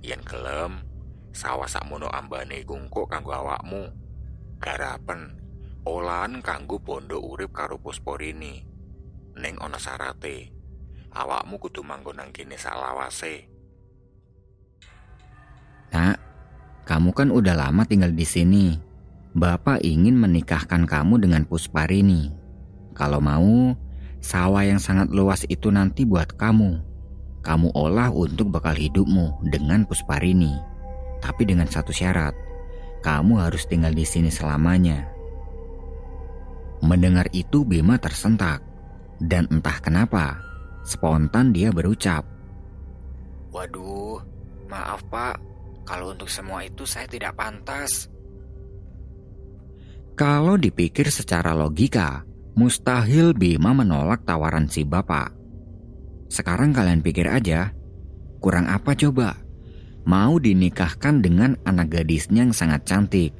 Yen 0.03 0.19
gelem, 0.27 0.83
sawah 1.31 1.63
sakmono 1.63 2.11
ambane 2.11 2.67
gungkuk 2.67 3.07
kanggo 3.07 3.31
awakmu. 3.31 3.87
Garapen, 4.59 5.39
olahan 5.87 6.43
kanggo 6.43 6.75
bondo 6.83 7.23
urip 7.23 7.55
karo 7.55 7.79
ini. 8.19 8.67
Neng 9.39 9.55
ana 9.63 9.79
sarate, 9.79 10.51
awakmu 11.15 11.55
kudu 11.55 11.87
manggon 11.87 12.19
nang 12.19 12.35
salawase. 12.35 13.47
Nak, 15.95 16.19
kamu 16.83 17.15
kan 17.15 17.31
udah 17.31 17.55
lama 17.55 17.87
tinggal 17.87 18.11
di 18.11 18.27
sini. 18.27 18.75
Bapak 19.31 19.79
ingin 19.87 20.19
menikahkan 20.19 20.83
kamu 20.83 21.23
dengan 21.23 21.47
Pusparini. 21.47 22.27
Kalau 22.91 23.23
mau, 23.23 23.71
Sawah 24.21 24.61
yang 24.61 24.77
sangat 24.77 25.09
luas 25.09 25.43
itu 25.49 25.73
nanti 25.73 26.05
buat 26.05 26.37
kamu. 26.37 26.77
Kamu 27.41 27.73
olah 27.73 28.13
untuk 28.13 28.53
bekal 28.53 28.77
hidupmu 28.77 29.49
dengan 29.49 29.81
Pusparini. 29.89 30.53
Tapi 31.21 31.41
dengan 31.45 31.65
satu 31.65 31.89
syarat, 31.89 32.37
kamu 33.01 33.41
harus 33.41 33.65
tinggal 33.65 33.93
di 33.97 34.05
sini 34.05 34.29
selamanya. 34.29 35.09
Mendengar 36.85 37.29
itu 37.33 37.65
Bima 37.65 37.97
tersentak. 37.97 38.61
Dan 39.21 39.45
entah 39.53 39.77
kenapa, 39.77 40.41
spontan 40.81 41.53
dia 41.53 41.69
berucap. 41.69 42.25
Waduh, 43.53 44.17
maaf 44.65 45.05
pak, 45.13 45.37
kalau 45.85 46.13
untuk 46.13 46.25
semua 46.25 46.65
itu 46.65 46.89
saya 46.89 47.05
tidak 47.05 47.37
pantas. 47.37 48.09
Kalau 50.17 50.57
dipikir 50.57 51.09
secara 51.13 51.53
logika, 51.53 52.25
Mustahil 52.51 53.31
Bima 53.31 53.71
menolak 53.71 54.27
tawaran 54.27 54.67
si 54.67 54.83
bapak. 54.83 55.31
Sekarang 56.27 56.75
kalian 56.75 56.99
pikir 56.99 57.27
aja, 57.31 57.71
kurang 58.43 58.67
apa 58.67 58.91
coba? 58.95 59.39
Mau 60.03 60.35
dinikahkan 60.35 61.23
dengan 61.23 61.55
anak 61.63 61.95
gadisnya 61.95 62.43
yang 62.43 62.51
sangat 62.51 62.83
cantik, 62.83 63.31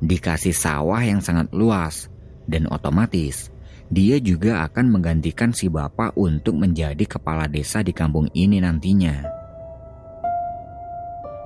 dikasih 0.00 0.56
sawah 0.56 1.00
yang 1.04 1.20
sangat 1.20 1.52
luas, 1.52 2.08
dan 2.48 2.64
otomatis 2.72 3.52
dia 3.92 4.16
juga 4.16 4.64
akan 4.64 4.96
menggantikan 4.96 5.52
si 5.52 5.68
bapak 5.68 6.16
untuk 6.16 6.56
menjadi 6.56 7.04
kepala 7.04 7.44
desa 7.44 7.84
di 7.84 7.92
kampung 7.92 8.32
ini 8.32 8.64
nantinya. 8.64 9.22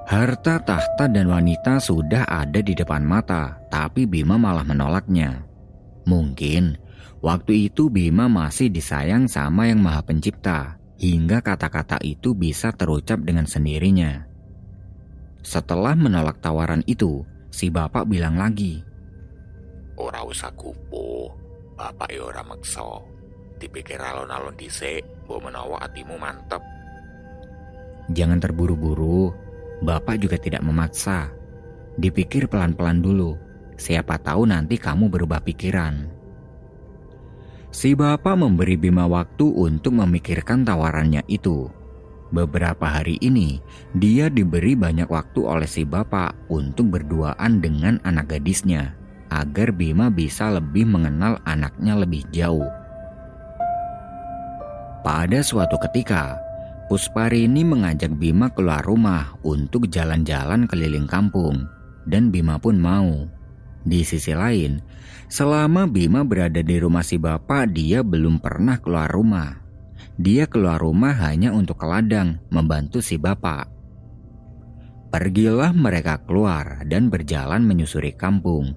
Harta, 0.09 0.57
tahta, 0.63 1.05
dan 1.11 1.29
wanita 1.29 1.83
sudah 1.83 2.25
ada 2.25 2.65
di 2.65 2.73
depan 2.73 3.05
mata, 3.05 3.61
tapi 3.69 4.09
Bima 4.09 4.41
malah 4.41 4.65
menolaknya. 4.65 5.45
Mungkin 6.09 6.88
Waktu 7.19 7.71
itu 7.71 7.91
Bima 7.91 8.31
masih 8.31 8.71
disayang 8.71 9.27
sama 9.27 9.67
yang 9.67 9.83
maha 9.83 10.07
pencipta, 10.07 10.79
hingga 11.03 11.43
kata-kata 11.43 11.99
itu 12.07 12.35
bisa 12.35 12.71
terucap 12.71 13.23
dengan 13.27 13.47
sendirinya. 13.47 14.23
Setelah 15.43 15.99
menolak 15.99 16.39
tawaran 16.39 16.87
itu, 16.87 17.27
si 17.51 17.71
bapak 17.75 18.07
bilang 18.07 18.39
lagi, 18.39 18.87
Ora 19.99 20.23
usah 20.23 20.55
kupo, 20.55 21.35
bapak 21.75 22.15
ya 22.15 22.23
ora 22.23 22.47
maksa. 22.47 22.87
Dipikir 23.59 23.99
alon-alon 23.99 24.55
dhisik, 24.55 25.03
mbok 25.27 25.51
menawa 25.51 25.83
atimu 25.83 26.15
mantep. 26.15 26.63
Jangan 28.15 28.39
terburu-buru, 28.39 29.35
bapak 29.83 30.23
juga 30.23 30.39
tidak 30.39 30.63
memaksa. 30.63 31.35
Dipikir 31.99 32.47
pelan-pelan 32.47 33.03
dulu, 33.03 33.35
siapa 33.75 34.23
tahu 34.23 34.47
nanti 34.47 34.79
kamu 34.79 35.11
berubah 35.11 35.43
pikiran. 35.43 36.18
Si 37.79 37.95
bapak 37.95 38.35
memberi 38.35 38.75
Bima 38.75 39.07
waktu 39.07 39.55
untuk 39.55 40.03
memikirkan 40.03 40.67
tawarannya 40.67 41.23
itu. 41.31 41.71
Beberapa 42.35 42.91
hari 42.91 43.23
ini, 43.23 43.63
dia 43.95 44.27
diberi 44.27 44.75
banyak 44.75 45.07
waktu 45.07 45.47
oleh 45.47 45.71
si 45.71 45.87
bapak 45.87 46.35
untuk 46.51 46.91
berduaan 46.91 47.63
dengan 47.63 48.03
anak 48.03 48.35
gadisnya, 48.35 48.99
agar 49.31 49.71
Bima 49.71 50.11
bisa 50.11 50.51
lebih 50.51 50.91
mengenal 50.91 51.39
anaknya 51.47 51.95
lebih 52.03 52.27
jauh. 52.35 52.67
Pada 55.07 55.39
suatu 55.47 55.79
ketika, 55.87 56.35
Pusparini 56.91 57.63
mengajak 57.63 58.11
Bima 58.19 58.51
keluar 58.51 58.83
rumah 58.83 59.39
untuk 59.47 59.87
jalan-jalan 59.87 60.67
keliling 60.67 61.07
kampung, 61.07 61.63
dan 62.11 62.35
Bima 62.35 62.59
pun 62.59 62.75
mau. 62.75 63.38
Di 63.89 64.05
sisi 64.05 64.37
lain, 64.37 64.85
selama 65.33 65.89
Bima 65.89 66.21
berada 66.21 66.61
di 66.61 66.77
rumah 66.77 67.01
si 67.01 67.17
bapak, 67.17 67.73
dia 67.73 68.05
belum 68.05 68.37
pernah 68.37 68.77
keluar 68.77 69.09
rumah. 69.09 69.65
Dia 70.21 70.45
keluar 70.45 70.85
rumah 70.85 71.17
hanya 71.25 71.57
untuk 71.57 71.81
ke 71.81 71.87
ladang 71.89 72.37
membantu 72.53 73.01
si 73.01 73.17
bapak. 73.17 73.65
Pergilah 75.09 75.73
mereka 75.73 76.21
keluar 76.21 76.85
dan 76.85 77.09
berjalan 77.09 77.65
menyusuri 77.65 78.13
kampung. 78.13 78.77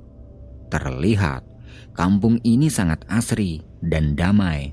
Terlihat 0.72 1.44
kampung 1.92 2.40
ini 2.48 2.72
sangat 2.72 3.04
asri 3.12 3.60
dan 3.84 4.16
damai. 4.16 4.72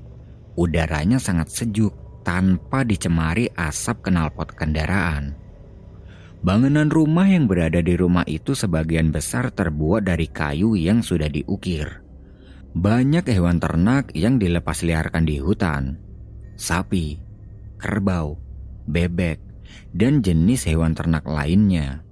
Udaranya 0.55 1.19
sangat 1.19 1.51
sejuk 1.51 1.91
tanpa 2.23 2.87
dicemari 2.87 3.51
asap 3.59 4.07
knalpot 4.07 4.55
kendaraan. 4.55 5.35
Bangunan 6.39 6.87
rumah 6.87 7.27
yang 7.27 7.51
berada 7.51 7.83
di 7.83 7.99
rumah 7.99 8.23
itu 8.23 8.55
sebagian 8.55 9.11
besar 9.11 9.51
terbuat 9.51 10.07
dari 10.07 10.31
kayu 10.31 10.79
yang 10.79 11.03
sudah 11.03 11.27
diukir. 11.27 11.99
Banyak 12.71 13.27
hewan 13.27 13.59
ternak 13.59 14.15
yang 14.15 14.39
dilepas 14.39 14.79
liarkan 14.87 15.27
di 15.27 15.43
hutan. 15.43 15.99
Sapi, 16.55 17.19
kerbau, 17.75 18.39
bebek, 18.87 19.43
dan 19.91 20.23
jenis 20.23 20.63
hewan 20.63 20.95
ternak 20.95 21.27
lainnya. 21.27 22.07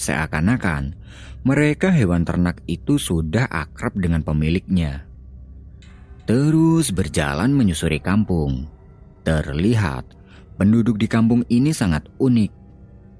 Seakan-akan 0.00 0.96
mereka 1.44 1.92
hewan 1.92 2.24
ternak 2.24 2.64
itu 2.64 2.96
sudah 2.96 3.52
akrab 3.52 3.92
dengan 4.00 4.24
pemiliknya. 4.24 5.04
Terus 6.24 6.88
berjalan 6.88 7.52
menyusuri 7.52 8.00
kampung. 8.00 8.64
Terlihat 9.28 10.08
penduduk 10.56 10.96
di 10.96 11.04
kampung 11.04 11.44
ini 11.52 11.76
sangat 11.76 12.08
unik 12.16 12.57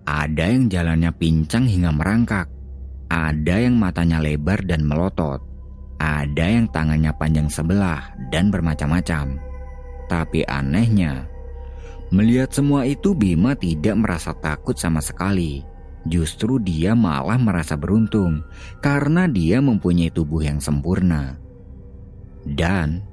ada 0.08 0.48
yang 0.48 0.72
jalannya 0.72 1.12
pincang 1.12 1.68
hingga 1.68 1.92
merangkak. 1.92 2.48
Ada 3.12 3.68
yang 3.68 3.76
matanya 3.76 4.24
lebar 4.24 4.64
dan 4.64 4.88
melotot. 4.88 5.44
Ada 6.00 6.48
yang 6.48 6.72
tangannya 6.72 7.12
panjang 7.12 7.52
sebelah 7.52 8.16
dan 8.32 8.48
bermacam-macam. 8.48 9.36
Tapi 10.08 10.48
anehnya, 10.48 11.28
Melihat 12.08 12.56
semua 12.56 12.88
itu 12.88 13.12
Bima 13.12 13.52
tidak 13.52 14.00
merasa 14.00 14.32
takut 14.32 14.72
sama 14.80 15.04
sekali. 15.04 15.60
Justru 16.08 16.56
dia 16.56 16.96
malah 16.96 17.36
merasa 17.36 17.76
beruntung 17.76 18.40
karena 18.80 19.28
dia 19.28 19.60
mempunyai 19.60 20.08
tubuh 20.08 20.40
yang 20.40 20.56
sempurna. 20.56 21.36
Dan 22.48 23.04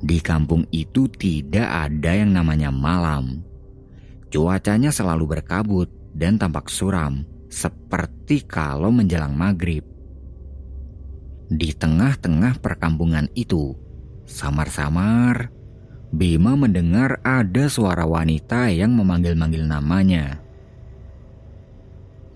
di 0.00 0.16
kampung 0.16 0.64
itu 0.72 1.04
tidak 1.12 1.68
ada 1.68 2.16
yang 2.16 2.32
namanya 2.32 2.72
malam. 2.72 3.44
Cuacanya 4.34 4.90
selalu 4.90 5.38
berkabut 5.38 5.86
dan 6.10 6.34
tampak 6.34 6.66
suram, 6.66 7.22
seperti 7.46 8.42
kalau 8.42 8.90
menjelang 8.90 9.30
maghrib. 9.30 9.86
Di 11.46 11.70
tengah-tengah 11.70 12.58
perkampungan 12.58 13.30
itu, 13.38 13.78
samar-samar 14.26 15.54
Bima 16.10 16.58
mendengar 16.58 17.22
ada 17.22 17.70
suara 17.70 18.02
wanita 18.02 18.74
yang 18.74 18.98
memanggil-manggil 18.98 19.70
namanya. 19.70 20.42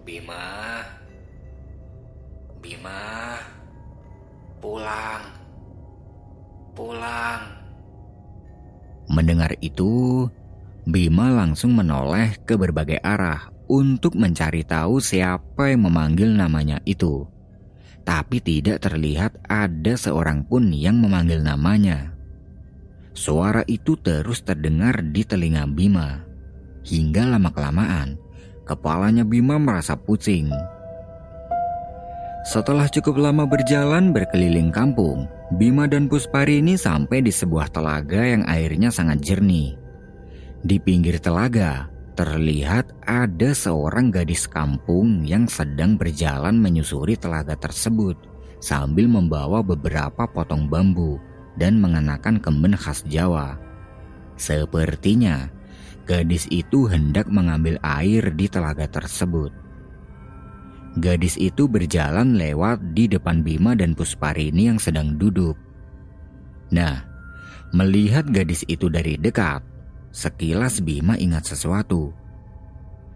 Bima, 0.06 0.87
Bima, 2.62 3.42
pulang, 4.62 5.22
pulang. 6.78 7.42
Mendengar 9.11 9.50
itu, 9.58 10.26
Bima 10.88 11.29
langsung 11.29 11.77
menoleh 11.77 12.40
ke 12.48 12.57
berbagai 12.57 12.96
arah 13.05 13.53
untuk 13.68 14.16
mencari 14.16 14.64
tahu 14.64 15.05
siapa 15.05 15.68
yang 15.68 15.85
memanggil 15.85 16.33
namanya 16.33 16.81
itu. 16.88 17.29
Tapi 18.09 18.40
tidak 18.40 18.81
terlihat 18.81 19.37
ada 19.44 20.01
seorang 20.01 20.48
pun 20.48 20.72
yang 20.72 20.96
memanggil 20.96 21.44
namanya. 21.44 22.16
Suara 23.12 23.68
itu 23.68 24.01
terus 24.01 24.40
terdengar 24.40 25.05
di 25.12 25.29
telinga 25.29 25.68
Bima. 25.68 26.24
Hingga 26.88 27.37
lama-kelamaan, 27.37 28.16
kepalanya 28.64 29.29
Bima 29.29 29.61
merasa 29.61 29.92
pusing. 29.92 30.48
Setelah 32.48 32.88
cukup 32.88 33.20
lama 33.20 33.44
berjalan 33.44 34.16
berkeliling 34.16 34.72
kampung, 34.72 35.29
Bima 35.53 35.85
dan 35.85 36.09
Pusparini 36.09 36.81
sampai 36.81 37.20
di 37.20 37.29
sebuah 37.29 37.68
telaga 37.68 38.24
yang 38.24 38.48
airnya 38.48 38.88
sangat 38.88 39.20
jernih. 39.20 39.77
Di 40.59 40.83
pinggir 40.83 41.23
telaga, 41.23 41.87
terlihat 42.18 42.90
ada 43.07 43.55
seorang 43.55 44.11
gadis 44.11 44.51
kampung 44.51 45.23
yang 45.23 45.47
sedang 45.47 45.94
berjalan 45.94 46.59
menyusuri 46.59 47.14
telaga 47.14 47.55
tersebut 47.55 48.18
sambil 48.59 49.07
membawa 49.07 49.62
beberapa 49.62 50.27
potong 50.27 50.66
bambu 50.66 51.23
dan 51.55 51.79
mengenakan 51.79 52.42
kemben 52.42 52.75
khas 52.75 53.07
Jawa. 53.07 53.55
Sepertinya 54.35 55.47
gadis 56.11 56.51
itu 56.51 56.90
hendak 56.90 57.31
mengambil 57.31 57.79
air 57.87 58.35
di 58.35 58.51
telaga 58.51 58.90
tersebut. 58.90 59.55
Gadis 60.99 61.38
itu 61.38 61.71
berjalan 61.71 62.35
lewat 62.35 62.83
di 62.99 63.07
depan 63.07 63.47
Bima 63.47 63.79
dan 63.79 63.94
Pusparini 63.94 64.66
yang 64.66 64.83
sedang 64.83 65.14
duduk. 65.14 65.55
Nah, 66.75 67.07
melihat 67.71 68.27
gadis 68.27 68.66
itu 68.66 68.90
dari 68.90 69.14
dekat, 69.14 69.62
sekilas 70.18 70.83
Bima 70.83 71.14
ingat 71.14 71.46
sesuatu. 71.54 72.11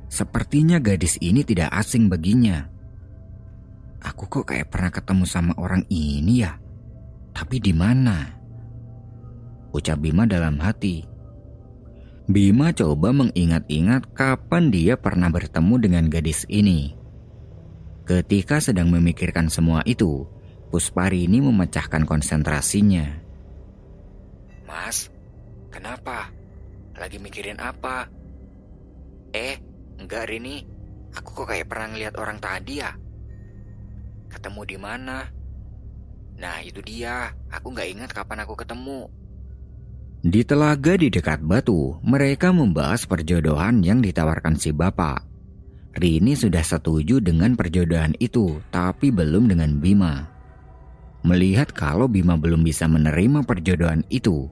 Sepertinya 0.06 0.78
gadis 0.78 1.18
ini 1.18 1.42
tidak 1.42 1.74
asing 1.74 2.06
baginya. 2.06 2.70
Aku 3.98 4.30
kok 4.30 4.54
kayak 4.54 4.70
pernah 4.70 4.94
ketemu 4.94 5.24
sama 5.26 5.52
orang 5.58 5.82
ini 5.90 6.46
ya? 6.46 6.62
Tapi 7.34 7.58
di 7.58 7.74
mana? 7.74 8.38
Ucap 9.74 9.98
Bima 9.98 10.30
dalam 10.30 10.62
hati. 10.62 11.02
Bima 12.30 12.70
coba 12.70 13.10
mengingat-ingat 13.10 14.14
kapan 14.14 14.70
dia 14.70 14.94
pernah 14.94 15.26
bertemu 15.26 15.74
dengan 15.82 16.04
gadis 16.06 16.46
ini. 16.46 16.94
Ketika 18.06 18.62
sedang 18.62 18.94
memikirkan 18.94 19.50
semua 19.50 19.82
itu, 19.90 20.22
Pusparini 20.72 21.44
memecahkan 21.44 22.08
konsentrasinya. 22.08 23.04
Mas, 24.64 25.12
kenapa? 25.68 26.31
Lagi 27.02 27.18
mikirin 27.18 27.58
apa? 27.58 28.06
Eh, 29.34 29.58
enggak 29.98 30.30
Rini. 30.30 30.62
Aku 31.18 31.34
kok 31.34 31.50
kayak 31.50 31.66
pernah 31.66 31.90
ngeliat 31.90 32.14
orang 32.14 32.38
tadi 32.38 32.78
ya? 32.78 32.94
Ketemu 34.30 34.60
di 34.62 34.78
mana? 34.78 35.26
Nah 36.38 36.62
itu 36.62 36.78
dia, 36.78 37.34
aku 37.50 37.74
nggak 37.74 37.90
ingat 37.90 38.10
kapan 38.14 38.46
aku 38.46 38.54
ketemu. 38.54 39.10
Di 40.22 40.46
telaga 40.46 40.94
di 40.94 41.10
dekat 41.10 41.42
batu, 41.42 41.98
mereka 42.06 42.54
membahas 42.54 43.02
perjodohan 43.10 43.82
yang 43.82 43.98
ditawarkan 43.98 44.54
si 44.54 44.70
bapak. 44.70 45.26
Rini 45.98 46.38
sudah 46.38 46.62
setuju 46.62 47.18
dengan 47.18 47.58
perjodohan 47.58 48.14
itu, 48.22 48.62
tapi 48.70 49.10
belum 49.10 49.50
dengan 49.50 49.82
Bima. 49.82 50.30
Melihat 51.26 51.74
kalau 51.74 52.06
Bima 52.06 52.38
belum 52.38 52.62
bisa 52.62 52.86
menerima 52.86 53.42
perjodohan 53.42 54.06
itu, 54.06 54.46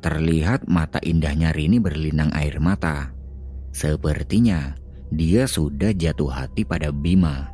terlihat 0.00 0.66
mata 0.66 0.98
indahnya 1.04 1.52
Rini 1.52 1.78
berlinang 1.78 2.32
air 2.32 2.56
mata. 2.58 3.12
Sepertinya 3.70 4.74
dia 5.12 5.46
sudah 5.46 5.94
jatuh 5.94 6.32
hati 6.32 6.66
pada 6.66 6.90
Bima. 6.90 7.52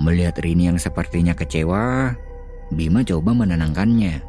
Melihat 0.00 0.40
Rini 0.40 0.70
yang 0.72 0.78
sepertinya 0.80 1.36
kecewa, 1.36 2.14
Bima 2.72 3.04
coba 3.04 3.34
menenangkannya. 3.34 4.20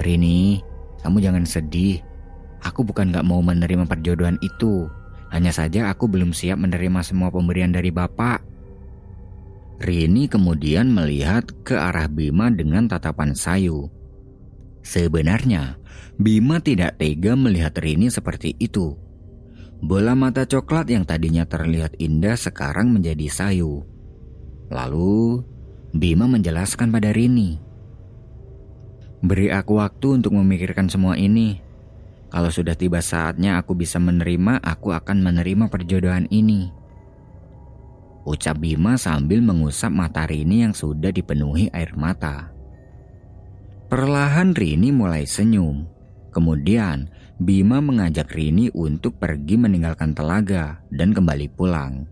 Rini, 0.00 0.62
kamu 1.04 1.18
jangan 1.22 1.44
sedih. 1.46 2.00
Aku 2.62 2.86
bukan 2.86 3.10
gak 3.10 3.26
mau 3.26 3.42
menerima 3.42 3.86
perjodohan 3.86 4.38
itu. 4.42 4.86
Hanya 5.34 5.50
saja 5.50 5.90
aku 5.90 6.06
belum 6.06 6.30
siap 6.30 6.60
menerima 6.60 7.02
semua 7.02 7.28
pemberian 7.32 7.74
dari 7.74 7.90
Bapak. 7.90 8.42
Rini 9.82 10.30
kemudian 10.30 10.94
melihat 10.94 11.42
ke 11.66 11.74
arah 11.74 12.06
Bima 12.06 12.54
dengan 12.54 12.86
tatapan 12.86 13.34
sayu. 13.34 13.90
Sebenarnya, 14.82 15.78
Bima 16.18 16.58
tidak 16.58 16.98
tega 16.98 17.38
melihat 17.38 17.72
Rini 17.78 18.10
seperti 18.10 18.58
itu. 18.58 18.98
Bola 19.82 20.14
mata 20.14 20.46
coklat 20.46 20.90
yang 20.90 21.02
tadinya 21.02 21.42
terlihat 21.42 21.98
indah 21.98 22.38
sekarang 22.38 22.94
menjadi 22.94 23.26
sayu. 23.26 23.82
Lalu, 24.70 25.42
Bima 25.90 26.30
menjelaskan 26.30 26.94
pada 26.94 27.10
Rini. 27.10 27.58
Beri 29.22 29.54
aku 29.54 29.78
waktu 29.78 30.22
untuk 30.22 30.34
memikirkan 30.34 30.90
semua 30.90 31.14
ini. 31.14 31.62
Kalau 32.30 32.50
sudah 32.50 32.74
tiba 32.74 32.98
saatnya 32.98 33.58
aku 33.58 33.78
bisa 33.78 34.02
menerima, 34.02 34.58
aku 34.62 34.94
akan 34.94 35.22
menerima 35.22 35.70
perjodohan 35.70 36.26
ini. 36.30 36.70
Ucap 38.22 38.62
Bima 38.62 38.94
sambil 38.94 39.42
mengusap 39.42 39.90
mata 39.90 40.26
Rini 40.26 40.62
yang 40.62 40.74
sudah 40.74 41.10
dipenuhi 41.10 41.70
air 41.74 41.90
mata. 41.98 42.54
Perlahan 43.92 44.56
Rini 44.56 44.88
mulai 44.88 45.28
senyum. 45.28 45.84
Kemudian 46.32 47.12
Bima 47.36 47.76
mengajak 47.84 48.32
Rini 48.32 48.72
untuk 48.72 49.20
pergi 49.20 49.60
meninggalkan 49.60 50.16
telaga 50.16 50.80
dan 50.88 51.12
kembali 51.12 51.52
pulang. 51.52 52.08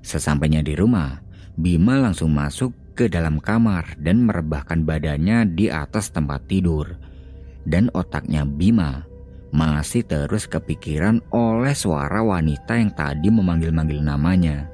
Sesampainya 0.00 0.64
di 0.64 0.72
rumah, 0.72 1.20
Bima 1.52 2.00
langsung 2.00 2.32
masuk 2.32 2.96
ke 2.96 3.12
dalam 3.12 3.44
kamar 3.44 4.00
dan 4.00 4.24
merebahkan 4.24 4.88
badannya 4.88 5.52
di 5.52 5.68
atas 5.68 6.08
tempat 6.16 6.48
tidur. 6.48 6.96
Dan 7.68 7.92
otaknya 7.92 8.48
Bima 8.48 9.04
masih 9.52 10.08
terus 10.08 10.48
kepikiran 10.48 11.20
oleh 11.28 11.76
suara 11.76 12.24
wanita 12.24 12.80
yang 12.80 12.88
tadi 12.88 13.28
memanggil-manggil 13.28 14.00
namanya 14.00 14.64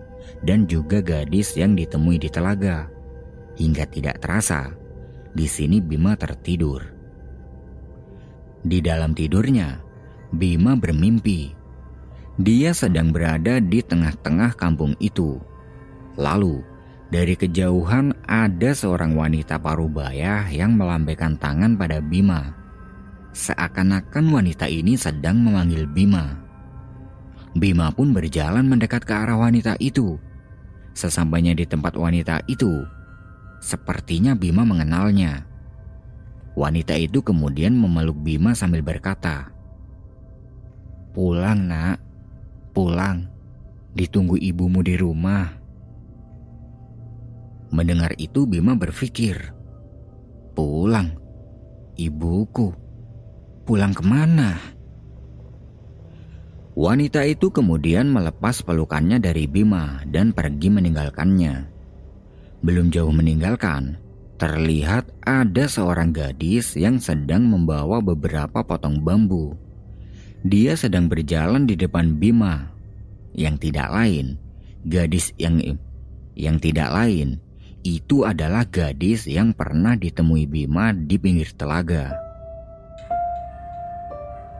dan 0.46 0.70
juga 0.70 1.03
gadis 1.03 1.59
yang 1.59 1.74
ditemui 1.74 2.22
di 2.22 2.31
telaga. 2.31 2.87
Hingga 3.59 3.90
tidak 3.90 4.22
terasa, 4.22 4.78
di 5.39 5.47
sini 5.47 5.79
Bima 5.79 6.19
tertidur. 6.19 6.83
Di 8.67 8.83
dalam 8.83 9.15
tidurnya, 9.15 9.79
Bima 10.35 10.75
bermimpi. 10.75 11.55
Dia 12.43 12.75
sedang 12.75 13.15
berada 13.15 13.63
di 13.63 13.79
tengah-tengah 13.79 14.59
kampung 14.59 14.99
itu. 14.99 15.39
Lalu, 16.19 16.67
dari 17.15 17.39
kejauhan 17.39 18.11
ada 18.27 18.75
seorang 18.75 19.15
wanita 19.15 19.63
parubaya 19.63 20.51
yang 20.51 20.75
melambaikan 20.75 21.39
tangan 21.39 21.79
pada 21.79 22.03
Bima. 22.03 22.59
Seakan-akan 23.31 24.35
wanita 24.35 24.67
ini 24.67 24.99
sedang 24.99 25.39
memanggil 25.39 25.87
Bima. 25.87 26.35
Bima 27.55 27.95
pun 27.95 28.11
berjalan 28.11 28.67
mendekat 28.67 29.07
ke 29.07 29.15
arah 29.15 29.39
wanita 29.39 29.79
itu. 29.79 30.19
Sesampainya 30.99 31.55
di 31.55 31.63
tempat 31.63 31.95
wanita 31.95 32.43
itu, 32.51 32.83
sepertinya 33.59 34.35
Bima 34.35 34.63
mengenalnya. 34.65 35.46
Wanita 36.59 36.98
itu 36.98 37.23
kemudian 37.23 37.75
memeluk 37.79 38.19
Bima 38.19 38.54
sambil 38.54 38.83
berkata, 38.83 39.54
"Pulang, 41.15 41.71
Nak. 41.71 41.98
Pulang. 42.75 43.31
Ditunggu 43.94 44.38
ibumu 44.38 44.83
di 44.83 44.98
rumah." 44.98 45.59
Mendengar 47.69 48.17
itu 48.17 48.48
Bima 48.48 48.73
berpikir, 48.75 49.52
pulang, 50.56 51.13
ibuku, 52.00 52.73
pulang 53.69 53.92
ke 53.92 54.00
mana? 54.00 54.56
Wanita 56.79 57.27
itu 57.29 57.52
kemudian 57.52 58.09
melepas 58.09 58.65
pelukannya 58.65 59.21
dari 59.21 59.44
Bima 59.44 60.00
dan 60.09 60.33
pergi 60.33 60.73
meninggalkannya. 60.73 61.77
Belum 62.59 62.90
jauh 62.90 63.15
meninggalkan, 63.15 63.98
terlihat 64.42 65.06
ada 65.23 65.71
seorang 65.71 66.11
gadis 66.11 66.75
yang 66.75 66.98
sedang 66.98 67.46
membawa 67.46 68.02
beberapa 68.02 68.67
potong 68.67 68.98
bambu. 68.98 69.54
Dia 70.42 70.75
sedang 70.75 71.06
berjalan 71.06 71.67
di 71.67 71.79
depan 71.79 72.19
Bima, 72.19 72.71
yang 73.35 73.59
tidak 73.59 73.90
lain, 73.94 74.38
gadis 74.87 75.31
yang 75.38 75.63
yang 76.38 76.59
tidak 76.63 76.90
lain 76.94 77.42
itu 77.87 78.27
adalah 78.27 78.67
gadis 78.67 79.31
yang 79.31 79.54
pernah 79.54 79.94
ditemui 79.94 80.50
Bima 80.50 80.90
di 80.90 81.15
pinggir 81.15 81.50
telaga. 81.54 82.15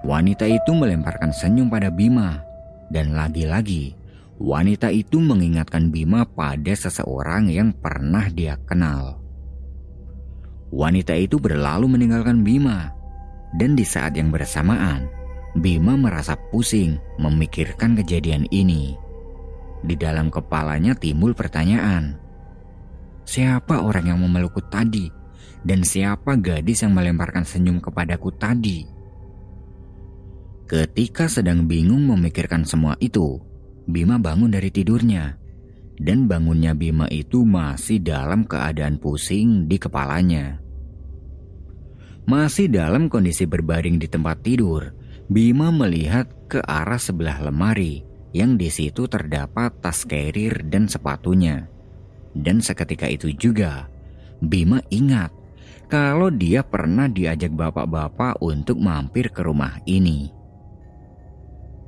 Wanita 0.07 0.47
itu 0.47 0.71
melemparkan 0.71 1.35
senyum 1.35 1.67
pada 1.67 1.91
Bima, 1.91 2.41
dan 2.95 3.13
lagi-lagi 3.13 3.99
wanita 4.39 4.95
itu 4.95 5.19
mengingatkan 5.19 5.91
Bima 5.91 6.23
pada 6.23 6.71
seseorang 6.71 7.51
yang 7.51 7.75
pernah 7.75 8.31
dia 8.31 8.55
kenal. 8.63 9.19
Wanita 10.71 11.19
itu 11.19 11.43
berlalu 11.43 11.91
meninggalkan 11.91 12.47
Bima, 12.47 12.95
dan 13.59 13.75
di 13.75 13.83
saat 13.83 14.15
yang 14.15 14.31
bersamaan, 14.31 15.11
Bima 15.59 15.99
merasa 15.99 16.39
pusing 16.55 17.03
memikirkan 17.19 17.99
kejadian 17.99 18.47
ini. 18.55 18.95
Di 19.83 19.99
dalam 19.99 20.31
kepalanya 20.31 20.95
timbul 20.95 21.35
pertanyaan, 21.35 22.15
siapa 23.27 23.83
orang 23.83 24.15
yang 24.15 24.19
memelukku 24.23 24.63
tadi, 24.71 25.11
dan 25.67 25.83
siapa 25.83 26.39
gadis 26.39 26.87
yang 26.87 26.95
melemparkan 26.95 27.43
senyum 27.43 27.83
kepadaku 27.83 28.31
tadi? 28.39 28.87
Ketika 30.69 31.33
sedang 31.33 31.65
bingung 31.65 32.05
memikirkan 32.07 32.69
semua 32.69 32.93
itu, 33.01 33.41
Bima 33.89 34.21
bangun 34.21 34.53
dari 34.53 34.69
tidurnya. 34.69 35.41
Dan 35.99 36.29
bangunnya 36.29 36.77
Bima 36.77 37.09
itu 37.09 37.43
masih 37.43 37.99
dalam 38.05 38.45
keadaan 38.45 39.01
pusing 39.01 39.67
di 39.67 39.81
kepalanya. 39.81 40.61
Masih 42.29 42.69
dalam 42.69 43.09
kondisi 43.09 43.49
berbaring 43.49 43.97
di 43.97 44.05
tempat 44.05 44.45
tidur, 44.45 44.93
Bima 45.33 45.73
melihat 45.73 46.29
ke 46.47 46.61
arah 46.61 47.01
sebelah 47.01 47.41
lemari 47.41 48.05
yang 48.37 48.61
di 48.61 48.69
situ 48.69 49.09
terdapat 49.09 49.81
tas 49.81 50.05
carrier 50.05 50.69
dan 50.69 50.87
sepatunya. 50.87 51.67
Dan 52.37 52.61
seketika 52.61 53.09
itu 53.09 53.33
juga, 53.33 53.89
Bima 54.39 54.85
ingat 54.93 55.33
kalau 55.89 56.29
dia 56.29 56.61
pernah 56.61 57.09
diajak 57.09 57.51
bapak-bapak 57.57 58.39
untuk 58.45 58.77
mampir 58.79 59.33
ke 59.33 59.41
rumah 59.41 59.81
ini. 59.89 60.38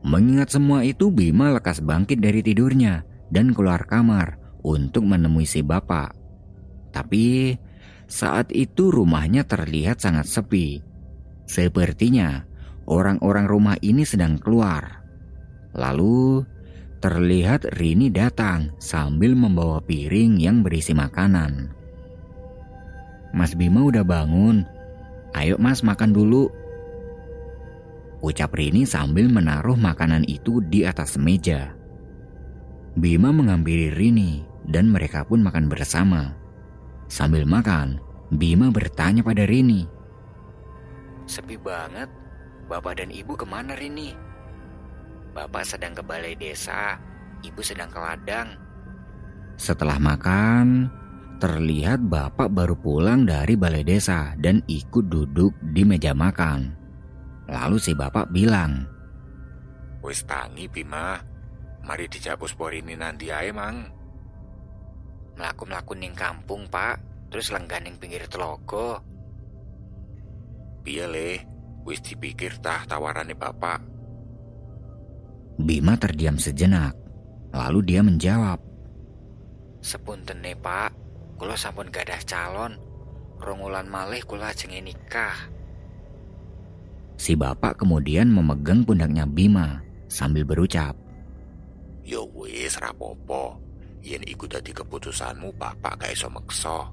Mengingat 0.01 0.53
semua 0.53 0.81
itu, 0.83 1.13
Bima 1.13 1.53
lekas 1.53 1.85
bangkit 1.85 2.25
dari 2.25 2.41
tidurnya 2.41 3.05
dan 3.29 3.53
keluar 3.53 3.85
kamar 3.85 4.41
untuk 4.65 5.05
menemui 5.05 5.45
si 5.45 5.61
bapak. 5.61 6.17
Tapi 6.91 7.55
saat 8.11 8.51
itu 8.51 8.91
rumahnya 8.91 9.47
terlihat 9.47 10.03
sangat 10.03 10.27
sepi. 10.27 10.83
Sepertinya 11.47 12.43
orang-orang 12.91 13.47
rumah 13.47 13.77
ini 13.85 14.03
sedang 14.03 14.41
keluar. 14.41 15.05
Lalu 15.77 16.43
terlihat 16.99 17.79
Rini 17.79 18.11
datang 18.11 18.75
sambil 18.83 19.39
membawa 19.39 19.79
piring 19.81 20.43
yang 20.43 20.67
berisi 20.67 20.91
makanan. 20.93 21.71
Mas 23.31 23.55
Bima 23.55 23.87
udah 23.87 24.03
bangun. 24.03 24.67
Ayo 25.31 25.55
mas 25.63 25.87
makan 25.87 26.11
dulu, 26.11 26.51
Ucap 28.21 28.53
Rini 28.53 28.85
sambil 28.85 29.33
menaruh 29.33 29.81
makanan 29.81 30.29
itu 30.29 30.61
di 30.69 30.85
atas 30.85 31.17
meja. 31.17 31.73
Bima 32.93 33.33
mengampiri 33.33 33.89
Rini 33.97 34.45
dan 34.69 34.93
mereka 34.93 35.25
pun 35.25 35.41
makan 35.41 35.73
bersama. 35.73 36.37
Sambil 37.09 37.49
makan, 37.49 37.97
Bima 38.29 38.69
bertanya 38.69 39.25
pada 39.25 39.49
Rini. 39.49 39.89
Sepi 41.25 41.57
banget, 41.57 42.13
bapak 42.69 43.01
dan 43.01 43.09
ibu 43.09 43.33
ke 43.33 43.49
mana 43.49 43.73
Rini? 43.73 44.13
Bapak 45.33 45.65
sedang 45.65 45.97
ke 45.97 46.03
balai 46.05 46.37
desa, 46.37 47.01
ibu 47.41 47.63
sedang 47.65 47.89
ke 47.89 47.99
ladang. 48.03 48.53
Setelah 49.57 49.97
makan, 49.97 50.91
terlihat 51.41 52.05
bapak 52.05 52.53
baru 52.53 52.77
pulang 52.77 53.25
dari 53.25 53.57
balai 53.57 53.81
desa 53.81 54.37
dan 54.37 54.61
ikut 54.69 55.09
duduk 55.09 55.57
di 55.73 55.89
meja 55.89 56.13
makan. 56.13 56.80
Lalu 57.51 57.77
si 57.83 57.93
bapak 57.99 58.31
bilang, 58.31 58.87
Wis 60.01 60.23
tangi 60.23 60.71
Bima, 60.71 61.19
mari 61.83 62.07
dijak 62.07 62.39
puspor 62.39 62.73
ini 62.73 62.95
nanti 62.95 63.29
ae 63.35 63.51
mang. 63.51 63.85
Melaku-melaku 65.35 65.99
ning 65.99 66.15
kampung 66.15 66.71
pak, 66.71 67.27
terus 67.29 67.51
lengganing 67.51 67.99
pinggir 67.99 68.25
telogo. 68.31 69.03
Piye 70.81 71.05
le, 71.05 71.31
wis 71.85 72.01
dipikir 72.01 72.57
tah 72.63 72.87
tawarannya 72.89 73.37
bapak. 73.37 73.81
Bima 75.61 75.99
terdiam 76.01 76.41
sejenak, 76.41 76.97
lalu 77.53 77.85
dia 77.85 78.01
menjawab. 78.01 78.63
Sepunten 79.85 80.41
nih 80.41 80.57
pak, 80.57 80.97
kula 81.37 81.59
sampun 81.59 81.93
gadah 81.93 82.21
calon, 82.25 82.81
rongulan 83.37 83.91
malih 83.91 84.25
kula 84.25 84.57
ajeng 84.57 84.73
nikah. 84.81 85.60
Si 87.21 87.37
bapak 87.37 87.85
kemudian 87.85 88.33
memegang 88.33 88.81
pundaknya 88.81 89.29
Bima 89.29 89.85
sambil 90.09 90.49
berucap. 90.49 90.97
Yo 92.01 92.25
ya 92.25 92.33
wis 92.33 92.81
rapopo, 92.81 93.61
yen 94.01 94.25
ikut 94.25 94.49
dadi 94.49 94.73
keputusanmu 94.73 95.53
bapak 95.61 96.01
gak 96.01 96.17
iso 96.17 96.33
meksa. 96.33 96.89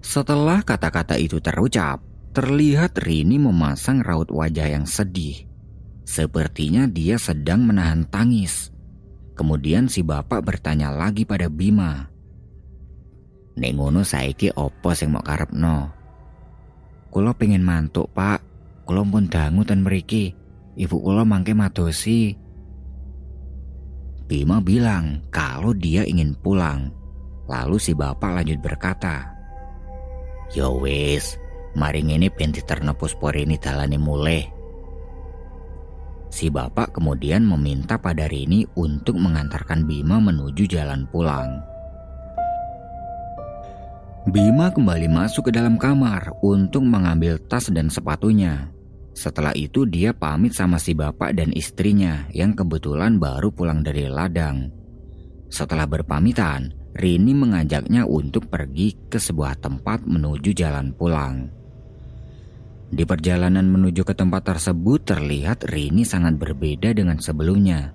Setelah 0.00 0.64
kata-kata 0.64 1.20
itu 1.20 1.36
terucap, 1.36 2.00
terlihat 2.32 2.96
Rini 2.96 3.36
memasang 3.36 4.00
raut 4.00 4.32
wajah 4.32 4.72
yang 4.72 4.88
sedih. 4.88 5.44
Sepertinya 6.08 6.88
dia 6.88 7.20
sedang 7.20 7.68
menahan 7.68 8.08
tangis. 8.08 8.72
Kemudian 9.36 9.92
si 9.92 10.00
bapak 10.00 10.40
bertanya 10.40 10.88
lagi 10.88 11.28
pada 11.28 11.52
Bima. 11.52 12.08
Nek 13.52 13.72
ngono 13.76 14.00
saiki 14.00 14.48
opo 14.56 14.96
sing 14.96 15.12
mau 15.12 15.20
karepno? 15.20 15.92
Kulo 17.12 17.36
pengen 17.36 17.60
mantuk 17.60 18.08
pak, 18.16 18.47
Kulo 18.88 19.04
pun 19.04 19.28
dangu 19.28 19.68
dan 19.68 19.84
meriki. 19.84 20.32
Ibu 20.80 20.96
kulo 20.96 21.20
mangke 21.28 21.52
madosi. 21.52 22.32
Bima 24.24 24.64
bilang 24.64 25.28
kalau 25.28 25.76
dia 25.76 26.08
ingin 26.08 26.32
pulang. 26.40 26.88
Lalu 27.52 27.76
si 27.76 27.92
bapak 27.92 28.40
lanjut 28.40 28.56
berkata, 28.64 29.28
Yo 30.56 30.72
ya 30.72 30.80
wis, 30.80 31.36
mari 31.76 32.00
ini 32.00 32.32
penti 32.32 32.64
ternepus 32.64 33.12
pori 33.12 33.44
ini 33.44 33.60
dalane 33.60 34.00
mulai. 34.00 34.40
Si 36.32 36.48
bapak 36.48 36.96
kemudian 36.96 37.44
meminta 37.44 38.00
pada 38.00 38.24
Rini 38.24 38.64
untuk 38.72 39.20
mengantarkan 39.20 39.84
Bima 39.84 40.16
menuju 40.16 40.64
jalan 40.64 41.04
pulang. 41.12 41.60
Bima 44.32 44.72
kembali 44.72 45.12
masuk 45.12 45.48
ke 45.48 45.52
dalam 45.52 45.76
kamar 45.76 46.32
untuk 46.40 46.84
mengambil 46.84 47.36
tas 47.36 47.68
dan 47.68 47.92
sepatunya. 47.92 48.77
Setelah 49.18 49.50
itu 49.58 49.82
dia 49.82 50.14
pamit 50.14 50.54
sama 50.54 50.78
si 50.78 50.94
bapak 50.94 51.34
dan 51.34 51.50
istrinya 51.50 52.30
yang 52.30 52.54
kebetulan 52.54 53.18
baru 53.18 53.50
pulang 53.50 53.82
dari 53.82 54.06
ladang. 54.06 54.70
Setelah 55.50 55.90
berpamitan, 55.90 56.70
Rini 56.94 57.34
mengajaknya 57.34 58.06
untuk 58.06 58.46
pergi 58.46 58.94
ke 59.10 59.18
sebuah 59.18 59.58
tempat 59.58 60.06
menuju 60.06 60.54
jalan 60.54 60.94
pulang. 60.94 61.50
Di 62.94 63.02
perjalanan 63.02 63.66
menuju 63.66 64.06
ke 64.06 64.14
tempat 64.14 64.54
tersebut 64.54 65.02
terlihat 65.02 65.66
Rini 65.66 66.06
sangat 66.06 66.38
berbeda 66.38 66.94
dengan 66.94 67.18
sebelumnya. 67.18 67.90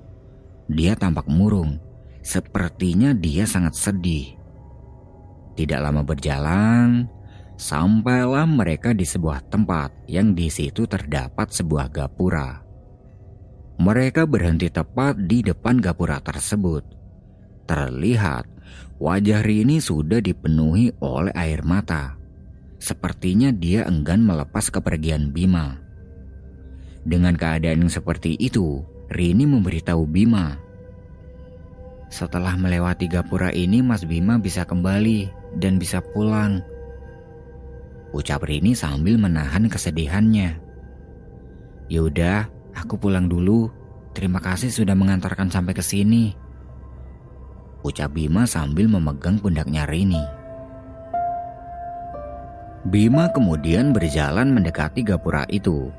Dia 0.67 0.99
tampak 0.99 1.32
murung, 1.32 1.80
sepertinya 2.19 3.15
dia 3.15 3.47
sangat 3.47 3.80
sedih. 3.80 4.36
Tidak 5.55 5.80
lama 5.80 6.03
berjalan, 6.03 7.07
Sampailah 7.53 8.49
mereka 8.49 8.97
di 8.97 9.05
sebuah 9.05 9.45
tempat 9.53 9.93
yang 10.09 10.33
di 10.33 10.49
situ 10.49 10.89
terdapat 10.89 11.53
sebuah 11.53 11.85
gapura. 11.93 12.65
Mereka 13.77 14.25
berhenti 14.25 14.73
tepat 14.73 15.21
di 15.29 15.45
depan 15.45 15.77
gapura 15.77 16.17
tersebut. 16.17 16.81
Terlihat 17.69 18.49
wajah 18.97 19.45
Rini 19.45 19.77
sudah 19.77 20.17
dipenuhi 20.17 20.97
oleh 20.97 21.33
air 21.37 21.61
mata. 21.61 22.17
Sepertinya 22.81 23.53
dia 23.53 23.85
enggan 23.85 24.25
melepas 24.25 24.73
kepergian 24.73 25.29
Bima. 25.29 25.77
Dengan 27.05 27.37
keadaan 27.37 27.85
yang 27.85 27.93
seperti 27.93 28.33
itu, 28.41 28.81
Rini 29.13 29.45
memberitahu 29.45 30.09
Bima. 30.09 30.57
Setelah 32.09 32.57
melewati 32.57 33.05
gapura 33.09 33.53
ini, 33.53 33.81
Mas 33.85 34.05
Bima 34.05 34.41
bisa 34.41 34.65
kembali 34.65 35.29
dan 35.57 35.77
bisa 35.77 36.01
pulang 36.01 36.61
Ucap 38.14 38.45
Rini 38.45 38.78
sambil 38.78 39.18
menahan 39.18 39.66
kesedihannya. 39.66 40.61
Yaudah, 41.89 42.45
aku 42.78 42.93
pulang 43.01 43.26
dulu. 43.26 43.74
Terima 44.14 44.38
kasih 44.38 44.70
sudah 44.70 44.93
mengantarkan 44.93 45.49
sampai 45.49 45.74
ke 45.74 45.82
sini. 45.82 46.38
Ucap 47.82 48.14
Bima 48.14 48.45
sambil 48.45 48.86
memegang 48.86 49.41
pundaknya 49.41 49.89
Rini. 49.89 50.22
Bima 52.86 53.34
kemudian 53.34 53.97
berjalan 53.97 54.53
mendekati 54.53 55.01
gapura 55.01 55.49
itu. 55.49 55.89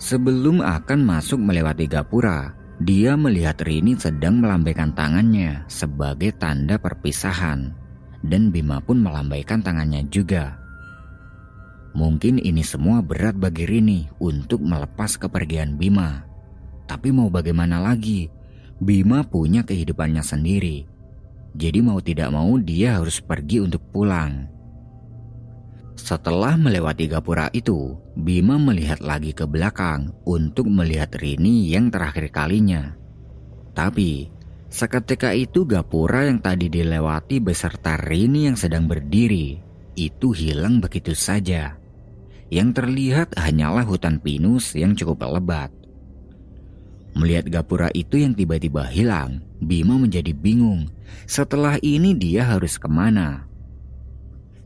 Sebelum 0.00 0.64
akan 0.64 1.04
masuk 1.04 1.36
melewati 1.36 1.84
gapura, 1.84 2.56
dia 2.80 3.12
melihat 3.12 3.60
Rini 3.60 3.92
sedang 4.00 4.40
melambaikan 4.40 4.96
tangannya 4.96 5.68
sebagai 5.68 6.32
tanda 6.40 6.80
perpisahan. 6.80 7.76
Dan 8.24 8.48
Bima 8.48 8.80
pun 8.80 9.04
melambaikan 9.04 9.60
tangannya 9.60 10.08
juga. 10.08 10.67
Mungkin 11.96 12.36
ini 12.42 12.60
semua 12.60 13.00
berat 13.00 13.38
bagi 13.38 13.64
Rini 13.64 14.08
untuk 14.20 14.60
melepas 14.60 15.16
kepergian 15.16 15.80
Bima. 15.80 16.24
Tapi 16.84 17.12
mau 17.12 17.32
bagaimana 17.32 17.80
lagi? 17.80 18.28
Bima 18.78 19.26
punya 19.26 19.66
kehidupannya 19.66 20.22
sendiri. 20.22 20.86
Jadi 21.56 21.78
mau 21.80 21.98
tidak 21.98 22.30
mau 22.30 22.54
dia 22.60 23.00
harus 23.00 23.18
pergi 23.18 23.64
untuk 23.64 23.82
pulang. 23.90 24.46
Setelah 25.98 26.54
melewati 26.54 27.10
gapura 27.10 27.50
itu, 27.50 27.98
Bima 28.14 28.54
melihat 28.54 29.02
lagi 29.02 29.34
ke 29.34 29.50
belakang 29.50 30.14
untuk 30.22 30.70
melihat 30.70 31.10
Rini 31.18 31.66
yang 31.74 31.90
terakhir 31.90 32.30
kalinya. 32.30 32.94
Tapi, 33.74 34.30
seketika 34.70 35.34
itu 35.34 35.66
gapura 35.66 36.30
yang 36.30 36.38
tadi 36.38 36.70
dilewati 36.70 37.42
beserta 37.42 37.98
Rini 37.98 38.46
yang 38.46 38.54
sedang 38.54 38.86
berdiri, 38.86 39.58
itu 39.98 40.30
hilang 40.30 40.78
begitu 40.78 41.18
saja. 41.18 41.77
Yang 42.48 42.80
terlihat 42.80 43.36
hanyalah 43.36 43.84
hutan 43.84 44.16
pinus 44.20 44.72
yang 44.72 44.96
cukup 44.96 45.28
lebat. 45.28 45.68
Melihat 47.12 47.50
gapura 47.50 47.92
itu 47.92 48.20
yang 48.20 48.32
tiba-tiba 48.32 48.88
hilang, 48.88 49.44
Bima 49.58 49.98
menjadi 49.98 50.30
bingung. 50.32 50.88
Setelah 51.26 51.76
ini 51.82 52.14
dia 52.14 52.46
harus 52.46 52.78
ke 52.78 52.86
mana? 52.86 53.48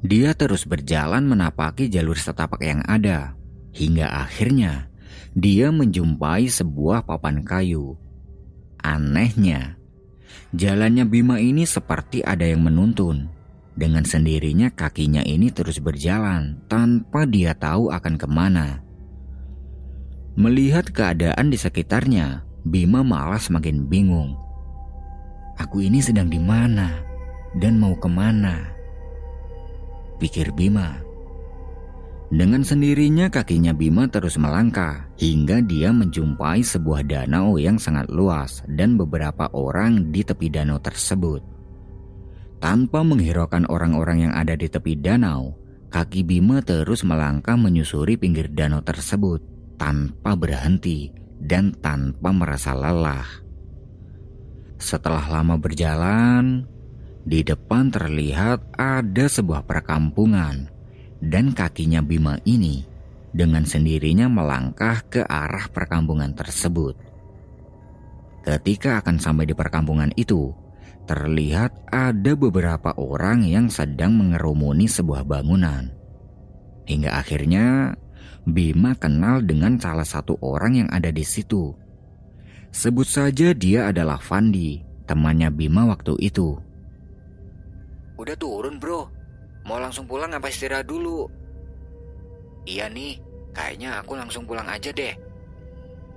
Dia 0.02 0.34
terus 0.34 0.66
berjalan 0.66 1.22
menapaki 1.26 1.86
jalur 1.86 2.18
setapak 2.18 2.60
yang 2.62 2.82
ada. 2.86 3.38
Hingga 3.72 4.04
akhirnya 4.04 4.92
dia 5.32 5.72
menjumpai 5.72 6.50
sebuah 6.50 7.08
papan 7.08 7.40
kayu. 7.40 7.96
Anehnya, 8.82 9.80
jalannya 10.52 11.06
Bima 11.08 11.40
ini 11.40 11.64
seperti 11.64 12.20
ada 12.20 12.44
yang 12.44 12.66
menuntun. 12.66 13.30
Dengan 13.72 14.04
sendirinya 14.04 14.68
kakinya 14.68 15.24
ini 15.24 15.48
terus 15.48 15.80
berjalan 15.80 16.60
tanpa 16.68 17.24
dia 17.24 17.56
tahu 17.56 17.88
akan 17.88 18.14
ke 18.20 18.28
mana. 18.28 18.84
Melihat 20.36 20.92
keadaan 20.92 21.48
di 21.48 21.56
sekitarnya, 21.56 22.44
Bima 22.64 23.00
malah 23.00 23.40
semakin 23.40 23.88
bingung. 23.88 24.36
Aku 25.60 25.84
ini 25.84 26.00
sedang 26.00 26.28
di 26.32 26.40
mana 26.40 27.00
dan 27.60 27.76
mau 27.76 27.92
ke 27.96 28.08
mana? 28.08 28.72
Pikir 30.16 30.52
Bima. 30.56 31.00
Dengan 32.32 32.64
sendirinya 32.64 33.28
kakinya 33.28 33.76
Bima 33.76 34.08
terus 34.08 34.40
melangkah 34.40 35.04
hingga 35.20 35.60
dia 35.60 35.92
menjumpai 35.92 36.64
sebuah 36.64 37.04
danau 37.04 37.60
yang 37.60 37.76
sangat 37.76 38.08
luas 38.08 38.64
dan 38.64 38.96
beberapa 38.96 39.52
orang 39.52 40.08
di 40.08 40.24
tepi 40.24 40.48
danau 40.48 40.80
tersebut. 40.80 41.51
Tanpa 42.62 43.02
menghiraukan 43.02 43.66
orang-orang 43.66 44.30
yang 44.30 44.32
ada 44.38 44.54
di 44.54 44.70
tepi 44.70 44.94
danau, 44.94 45.58
kaki 45.90 46.22
Bima 46.22 46.62
terus 46.62 47.02
melangkah 47.02 47.58
menyusuri 47.58 48.14
pinggir 48.14 48.46
danau 48.54 48.86
tersebut 48.86 49.42
tanpa 49.74 50.38
berhenti 50.38 51.10
dan 51.42 51.74
tanpa 51.74 52.30
merasa 52.30 52.70
lelah. 52.70 53.26
Setelah 54.78 55.26
lama 55.26 55.58
berjalan, 55.58 56.62
di 57.26 57.42
depan 57.42 57.90
terlihat 57.90 58.78
ada 58.78 59.26
sebuah 59.26 59.66
perkampungan 59.66 60.70
dan 61.18 61.50
kakinya 61.50 61.98
Bima 61.98 62.38
ini 62.46 62.86
dengan 63.34 63.66
sendirinya 63.66 64.30
melangkah 64.30 65.02
ke 65.10 65.26
arah 65.26 65.66
perkampungan 65.66 66.30
tersebut. 66.38 66.94
Ketika 68.46 69.02
akan 69.02 69.18
sampai 69.18 69.50
di 69.50 69.54
perkampungan 69.58 70.14
itu, 70.14 70.61
terlihat 71.12 71.92
ada 71.92 72.32
beberapa 72.32 72.96
orang 72.96 73.44
yang 73.44 73.68
sedang 73.68 74.16
mengerumuni 74.16 74.88
sebuah 74.88 75.28
bangunan. 75.28 75.92
Hingga 76.88 77.12
akhirnya 77.12 77.92
Bima 78.48 78.96
kenal 78.96 79.44
dengan 79.44 79.76
salah 79.76 80.08
satu 80.08 80.40
orang 80.40 80.80
yang 80.80 80.88
ada 80.88 81.12
di 81.12 81.20
situ. 81.20 81.76
Sebut 82.72 83.04
saja 83.04 83.52
dia 83.52 83.92
adalah 83.92 84.16
Fandi, 84.16 84.80
temannya 85.04 85.52
Bima 85.52 85.84
waktu 85.84 86.16
itu. 86.16 86.56
Udah 88.16 88.36
turun 88.40 88.80
bro, 88.80 89.04
mau 89.68 89.76
langsung 89.76 90.08
pulang 90.08 90.32
apa 90.32 90.48
istirahat 90.48 90.88
dulu? 90.88 91.28
Iya 92.64 92.88
nih, 92.88 93.20
kayaknya 93.52 94.00
aku 94.00 94.16
langsung 94.16 94.48
pulang 94.48 94.64
aja 94.64 94.88
deh. 94.96 95.12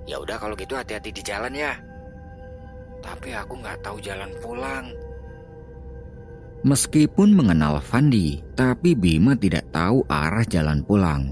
Ya 0.08 0.16
udah 0.16 0.40
kalau 0.40 0.56
gitu 0.56 0.72
hati-hati 0.72 1.12
di 1.12 1.20
jalan 1.20 1.52
ya. 1.52 1.76
Tapi 3.06 3.30
aku 3.38 3.54
nggak 3.62 3.78
tahu 3.86 4.02
jalan 4.02 4.30
pulang. 4.42 4.90
Meskipun 6.66 7.30
mengenal 7.30 7.78
Fandi, 7.78 8.42
tapi 8.58 8.98
Bima 8.98 9.38
tidak 9.38 9.70
tahu 9.70 10.02
arah 10.10 10.42
jalan 10.42 10.82
pulang. 10.82 11.30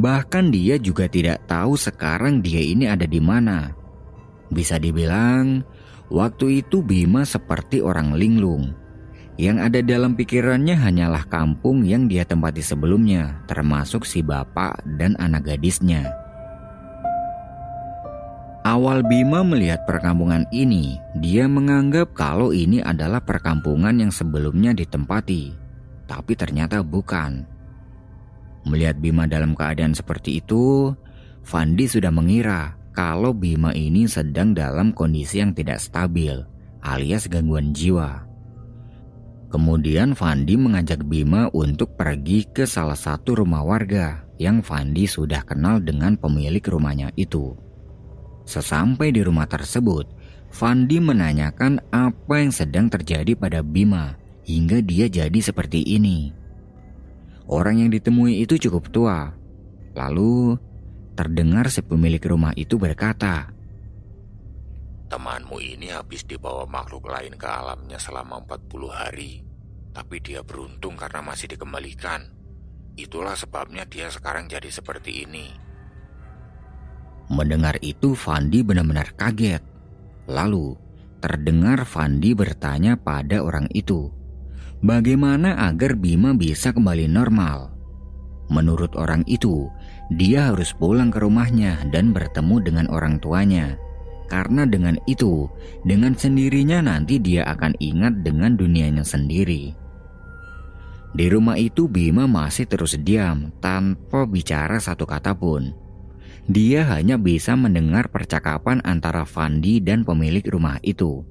Bahkan 0.00 0.48
dia 0.48 0.80
juga 0.80 1.04
tidak 1.04 1.44
tahu 1.44 1.76
sekarang 1.76 2.40
dia 2.40 2.64
ini 2.64 2.88
ada 2.88 3.04
di 3.04 3.20
mana. 3.20 3.76
Bisa 4.48 4.80
dibilang, 4.80 5.60
waktu 6.08 6.64
itu 6.64 6.80
Bima 6.80 7.28
seperti 7.28 7.84
orang 7.84 8.16
linglung. 8.16 8.72
Yang 9.36 9.56
ada 9.68 9.80
dalam 9.84 10.16
pikirannya 10.16 10.76
hanyalah 10.80 11.28
kampung 11.28 11.84
yang 11.84 12.08
dia 12.08 12.24
tempati 12.24 12.64
sebelumnya, 12.64 13.44
termasuk 13.44 14.08
si 14.08 14.24
bapak 14.24 14.80
dan 14.96 15.12
anak 15.20 15.52
gadisnya. 15.52 16.21
Awal 18.62 19.02
Bima 19.02 19.42
melihat 19.42 19.82
perkampungan 19.90 20.46
ini, 20.54 20.94
dia 21.18 21.50
menganggap 21.50 22.14
kalau 22.14 22.54
ini 22.54 22.78
adalah 22.78 23.18
perkampungan 23.18 23.98
yang 23.98 24.14
sebelumnya 24.14 24.70
ditempati. 24.70 25.50
Tapi 26.06 26.32
ternyata 26.38 26.78
bukan. 26.86 27.42
Melihat 28.62 29.02
Bima 29.02 29.26
dalam 29.26 29.58
keadaan 29.58 29.98
seperti 29.98 30.38
itu, 30.38 30.94
Fandi 31.42 31.90
sudah 31.90 32.14
mengira 32.14 32.78
kalau 32.94 33.34
Bima 33.34 33.74
ini 33.74 34.06
sedang 34.06 34.54
dalam 34.54 34.94
kondisi 34.94 35.42
yang 35.42 35.50
tidak 35.58 35.82
stabil, 35.82 36.38
alias 36.86 37.26
gangguan 37.26 37.74
jiwa. 37.74 38.22
Kemudian 39.50 40.14
Fandi 40.14 40.54
mengajak 40.54 41.02
Bima 41.02 41.50
untuk 41.50 41.98
pergi 41.98 42.46
ke 42.46 42.62
salah 42.62 42.94
satu 42.94 43.42
rumah 43.42 43.66
warga 43.66 44.22
yang 44.38 44.62
Fandi 44.62 45.10
sudah 45.10 45.42
kenal 45.42 45.82
dengan 45.82 46.14
pemilik 46.14 46.62
rumahnya 46.62 47.10
itu. 47.18 47.71
Sesampai 48.42 49.14
di 49.14 49.22
rumah 49.22 49.46
tersebut, 49.46 50.06
Fandi 50.52 51.00
menanyakan 51.00 51.80
apa 51.88 52.34
yang 52.42 52.52
sedang 52.52 52.92
terjadi 52.92 53.32
pada 53.32 53.64
Bima 53.64 54.20
hingga 54.44 54.84
dia 54.84 55.08
jadi 55.08 55.38
seperti 55.40 55.80
ini. 55.80 56.34
Orang 57.48 57.80
yang 57.80 57.90
ditemui 57.90 58.42
itu 58.42 58.58
cukup 58.68 58.92
tua. 58.92 59.32
Lalu 59.96 60.56
terdengar 61.16 61.68
si 61.72 61.80
pemilik 61.80 62.20
rumah 62.20 62.52
itu 62.56 62.76
berkata, 62.76 63.52
Temanmu 65.12 65.60
ini 65.60 65.92
habis 65.92 66.24
dibawa 66.24 66.64
makhluk 66.64 67.04
lain 67.04 67.36
ke 67.36 67.44
alamnya 67.44 68.00
selama 68.00 68.40
40 68.48 68.88
hari. 68.88 69.44
Tapi 69.92 70.24
dia 70.24 70.40
beruntung 70.40 70.96
karena 70.96 71.20
masih 71.20 71.52
dikembalikan. 71.52 72.32
Itulah 72.96 73.36
sebabnya 73.36 73.84
dia 73.84 74.08
sekarang 74.08 74.48
jadi 74.48 74.72
seperti 74.72 75.28
ini. 75.28 75.71
Mendengar 77.32 77.80
itu 77.80 78.12
Fandi 78.12 78.60
benar-benar 78.60 79.16
kaget. 79.16 79.64
Lalu 80.28 80.76
terdengar 81.24 81.88
Fandi 81.88 82.36
bertanya 82.36 83.00
pada 83.00 83.40
orang 83.40 83.72
itu, 83.72 84.12
Bagaimana 84.82 85.70
agar 85.70 85.94
Bima 85.94 86.34
bisa 86.34 86.74
kembali 86.74 87.06
normal? 87.06 87.70
Menurut 88.50 88.98
orang 88.98 89.22
itu, 89.30 89.70
dia 90.10 90.50
harus 90.50 90.74
pulang 90.74 91.06
ke 91.06 91.22
rumahnya 91.22 91.86
dan 91.94 92.10
bertemu 92.10 92.58
dengan 92.58 92.86
orang 92.90 93.22
tuanya. 93.22 93.78
Karena 94.26 94.66
dengan 94.66 94.98
itu, 95.06 95.46
dengan 95.86 96.18
sendirinya 96.18 96.82
nanti 96.82 97.22
dia 97.22 97.46
akan 97.46 97.78
ingat 97.78 98.26
dengan 98.26 98.58
dunianya 98.58 99.06
sendiri. 99.06 99.70
Di 101.14 101.26
rumah 101.30 101.54
itu 101.62 101.86
Bima 101.86 102.26
masih 102.26 102.66
terus 102.66 102.98
diam 102.98 103.54
tanpa 103.62 104.26
bicara 104.26 104.82
satu 104.82 105.06
kata 105.06 105.38
pun. 105.38 105.70
Dia 106.50 106.82
hanya 106.90 107.22
bisa 107.22 107.54
mendengar 107.54 108.10
percakapan 108.10 108.82
antara 108.82 109.22
Fandi 109.22 109.78
dan 109.78 110.02
pemilik 110.02 110.42
rumah 110.42 110.82
itu. 110.82 111.22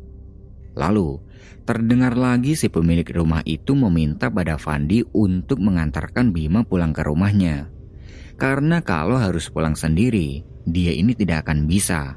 Lalu, 0.71 1.19
terdengar 1.67 2.15
lagi 2.15 2.55
si 2.55 2.71
pemilik 2.71 3.07
rumah 3.11 3.43
itu 3.43 3.75
meminta 3.75 4.31
pada 4.31 4.55
Fandi 4.55 5.03
untuk 5.11 5.59
mengantarkan 5.59 6.31
Bima 6.31 6.63
pulang 6.63 6.95
ke 6.95 7.03
rumahnya. 7.03 7.67
Karena 8.39 8.79
kalau 8.79 9.19
harus 9.19 9.51
pulang 9.51 9.75
sendiri, 9.75 10.47
dia 10.63 10.95
ini 10.95 11.11
tidak 11.11 11.43
akan 11.43 11.67
bisa. 11.67 12.15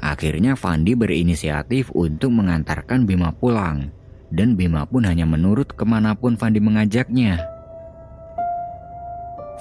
Akhirnya 0.00 0.56
Fandi 0.56 0.96
berinisiatif 0.96 1.92
untuk 1.92 2.32
mengantarkan 2.32 3.04
Bima 3.04 3.36
pulang. 3.36 3.92
Dan 4.32 4.56
Bima 4.56 4.88
pun 4.88 5.04
hanya 5.04 5.28
menurut 5.28 5.76
ke 5.76 5.84
mana 5.84 6.16
pun 6.16 6.40
Fandi 6.40 6.58
mengajaknya. 6.58 7.53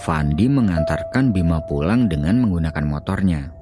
Fandi 0.01 0.49
mengantarkan 0.49 1.29
Bima 1.29 1.61
pulang 1.69 2.09
dengan 2.09 2.41
menggunakan 2.41 2.85
motornya. 2.85 3.53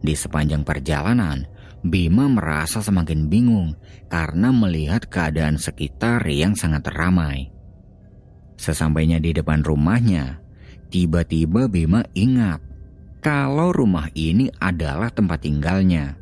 Di 0.00 0.12
sepanjang 0.12 0.64
perjalanan, 0.64 1.48
Bima 1.80 2.28
merasa 2.28 2.84
semakin 2.84 3.32
bingung 3.32 3.72
karena 4.12 4.52
melihat 4.52 5.08
keadaan 5.08 5.56
sekitar 5.56 6.20
yang 6.28 6.52
sangat 6.52 6.84
ramai. 6.92 7.48
Sesampainya 8.60 9.16
di 9.16 9.32
depan 9.32 9.64
rumahnya, 9.64 10.44
tiba-tiba 10.92 11.64
Bima 11.72 12.04
ingat 12.12 12.60
kalau 13.24 13.72
rumah 13.72 14.08
ini 14.12 14.52
adalah 14.60 15.08
tempat 15.08 15.44
tinggalnya. 15.44 16.20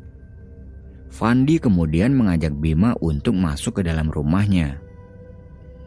Fandi 1.11 1.59
kemudian 1.59 2.15
mengajak 2.15 2.55
Bima 2.55 2.95
untuk 3.03 3.35
masuk 3.35 3.79
ke 3.79 3.87
dalam 3.87 4.07
rumahnya. 4.07 4.79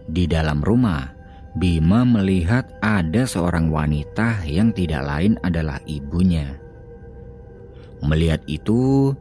Di 0.09 0.29
dalam 0.29 0.61
rumah, 0.61 1.12
Bima 1.53 2.09
melihat 2.09 2.65
ada 2.81 3.29
seorang 3.29 3.69
wanita 3.69 4.41
yang 4.49 4.73
tidak 4.73 5.05
lain 5.05 5.37
adalah 5.45 5.77
ibunya. 5.85 6.57
Melihat 8.03 8.41
itu, 8.49 9.13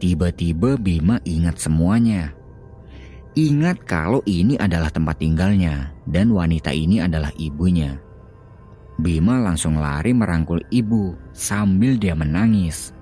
Tiba-tiba 0.00 0.80
Bima 0.80 1.20
ingat 1.28 1.60
semuanya. 1.60 2.32
Ingat 3.36 3.84
kalau 3.84 4.24
ini 4.24 4.56
adalah 4.56 4.88
tempat 4.88 5.20
tinggalnya 5.20 5.92
dan 6.08 6.32
wanita 6.32 6.72
ini 6.72 7.04
adalah 7.04 7.28
ibunya. 7.36 8.00
Bima 8.96 9.36
langsung 9.36 9.76
lari 9.76 10.16
merangkul 10.16 10.64
ibu 10.72 11.12
sambil 11.36 12.00
dia 12.00 12.16
menangis. 12.16 12.96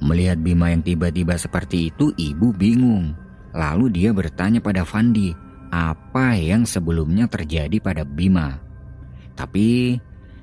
Melihat 0.00 0.40
Bima 0.40 0.72
yang 0.72 0.80
tiba-tiba 0.80 1.36
seperti 1.36 1.92
itu, 1.92 2.08
ibu 2.16 2.56
bingung. 2.56 3.12
Lalu 3.52 3.92
dia 3.92 4.08
bertanya 4.16 4.64
pada 4.64 4.88
Fandi 4.88 5.36
apa 5.68 6.36
yang 6.36 6.64
sebelumnya 6.68 7.28
terjadi 7.28 7.78
pada 7.80 8.02
Bima. 8.04 8.60
Tapi 9.38 9.96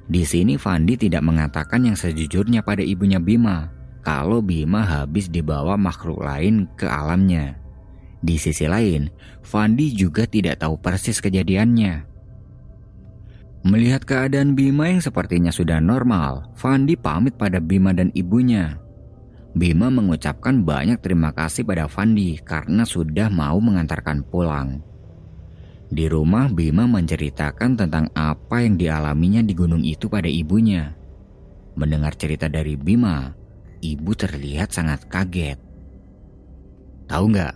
di 0.05 0.21
sini 0.21 0.55
Fandi 0.55 0.95
tidak 0.95 1.25
mengatakan 1.25 1.83
yang 1.83 1.97
sejujurnya 1.97 2.61
pada 2.61 2.85
ibunya 2.85 3.17
Bima 3.17 3.73
kalau 4.05 4.39
Bima 4.39 4.85
habis 4.85 5.27
dibawa 5.33 5.73
makhluk 5.75 6.21
lain 6.21 6.69
ke 6.77 6.85
alamnya. 6.85 7.57
Di 8.21 8.37
sisi 8.37 8.69
lain, 8.69 9.09
Fandi 9.41 9.93
juga 9.93 10.29
tidak 10.29 10.61
tahu 10.61 10.77
persis 10.77 11.17
kejadiannya. 11.21 12.05
Melihat 13.65 14.05
keadaan 14.05 14.53
Bima 14.53 14.93
yang 14.93 15.01
sepertinya 15.01 15.49
sudah 15.49 15.81
normal, 15.81 16.53
Fandi 16.53 16.93
pamit 16.93 17.33
pada 17.33 17.57
Bima 17.57 17.97
dan 17.97 18.13
ibunya. 18.13 18.77
Bima 19.57 19.89
mengucapkan 19.89 20.61
banyak 20.61 21.01
terima 21.01 21.33
kasih 21.33 21.65
pada 21.65 21.89
Fandi 21.89 22.37
karena 22.45 22.85
sudah 22.85 23.33
mau 23.33 23.57
mengantarkan 23.57 24.21
pulang. 24.29 24.85
Di 25.85 26.09
rumah, 26.09 26.49
Bima 26.49 26.89
menceritakan 26.89 27.77
tentang 27.77 28.09
apa 28.17 28.65
yang 28.65 28.75
dialaminya 28.75 29.45
di 29.45 29.53
gunung 29.53 29.85
itu 29.85 30.09
pada 30.09 30.25
ibunya. 30.25 30.97
Mendengar 31.77 32.17
cerita 32.17 32.49
dari 32.49 32.73
Bima, 32.73 33.29
ibu 33.85 34.11
terlihat 34.17 34.73
sangat 34.73 35.05
kaget. 35.05 35.61
Tahu 37.05 37.25
nggak? 37.29 37.55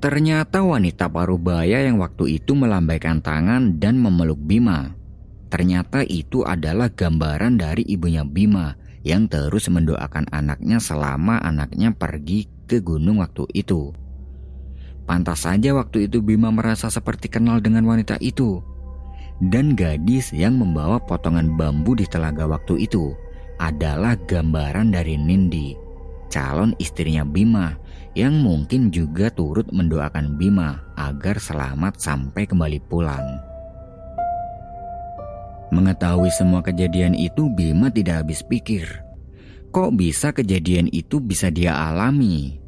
Ternyata 0.00 0.60
wanita 0.60 1.08
parubaya 1.08 1.80
yang 1.84 2.00
waktu 2.00 2.40
itu 2.40 2.52
melambaikan 2.56 3.20
tangan 3.20 3.76
dan 3.80 4.00
memeluk 4.00 4.40
Bima. 4.40 4.92
Ternyata 5.52 6.02
itu 6.04 6.42
adalah 6.44 6.92
gambaran 6.92 7.60
dari 7.60 7.84
ibunya 7.88 8.24
Bima 8.24 8.76
yang 9.04 9.28
terus 9.28 9.68
mendoakan 9.68 10.32
anaknya 10.32 10.80
selama 10.80 11.40
anaknya 11.44 11.92
pergi 11.92 12.48
ke 12.64 12.80
gunung 12.80 13.20
waktu 13.20 13.44
itu. 13.52 13.92
Pantas 15.04 15.44
saja 15.44 15.76
waktu 15.76 16.08
itu 16.08 16.24
Bima 16.24 16.48
merasa 16.48 16.88
seperti 16.88 17.28
kenal 17.28 17.60
dengan 17.60 17.84
wanita 17.84 18.16
itu. 18.24 18.64
Dan 19.44 19.76
gadis 19.76 20.32
yang 20.32 20.56
membawa 20.56 20.96
potongan 20.96 21.60
bambu 21.60 21.92
di 21.92 22.08
telaga 22.08 22.48
waktu 22.48 22.88
itu 22.88 23.12
adalah 23.60 24.16
gambaran 24.16 24.94
dari 24.94 25.20
Nindi, 25.20 25.76
calon 26.32 26.72
istrinya 26.80 27.26
Bima 27.26 27.76
yang 28.16 28.40
mungkin 28.40 28.88
juga 28.88 29.28
turut 29.28 29.68
mendoakan 29.74 30.40
Bima 30.40 30.80
agar 30.96 31.36
selamat 31.36 32.00
sampai 32.00 32.48
kembali 32.48 32.80
pulang. 32.88 33.26
Mengetahui 35.74 36.30
semua 36.30 36.62
kejadian 36.62 37.18
itu 37.18 37.50
Bima 37.52 37.90
tidak 37.90 38.24
habis 38.24 38.40
pikir. 38.46 38.86
Kok 39.74 39.98
bisa 39.98 40.30
kejadian 40.30 40.86
itu 40.94 41.18
bisa 41.18 41.50
dia 41.50 41.74
alami? 41.74 42.63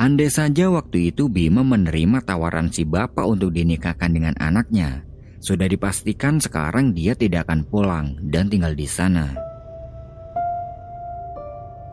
Andai 0.00 0.32
saja 0.32 0.72
waktu 0.72 1.12
itu 1.12 1.28
Bima 1.28 1.60
menerima 1.60 2.24
tawaran 2.24 2.72
si 2.72 2.88
bapak 2.88 3.20
untuk 3.20 3.52
dinikahkan 3.52 4.08
dengan 4.08 4.32
anaknya, 4.40 5.04
sudah 5.44 5.68
dipastikan 5.68 6.40
sekarang 6.40 6.96
dia 6.96 7.12
tidak 7.12 7.44
akan 7.44 7.68
pulang 7.68 8.16
dan 8.32 8.48
tinggal 8.48 8.72
di 8.72 8.88
sana. 8.88 9.36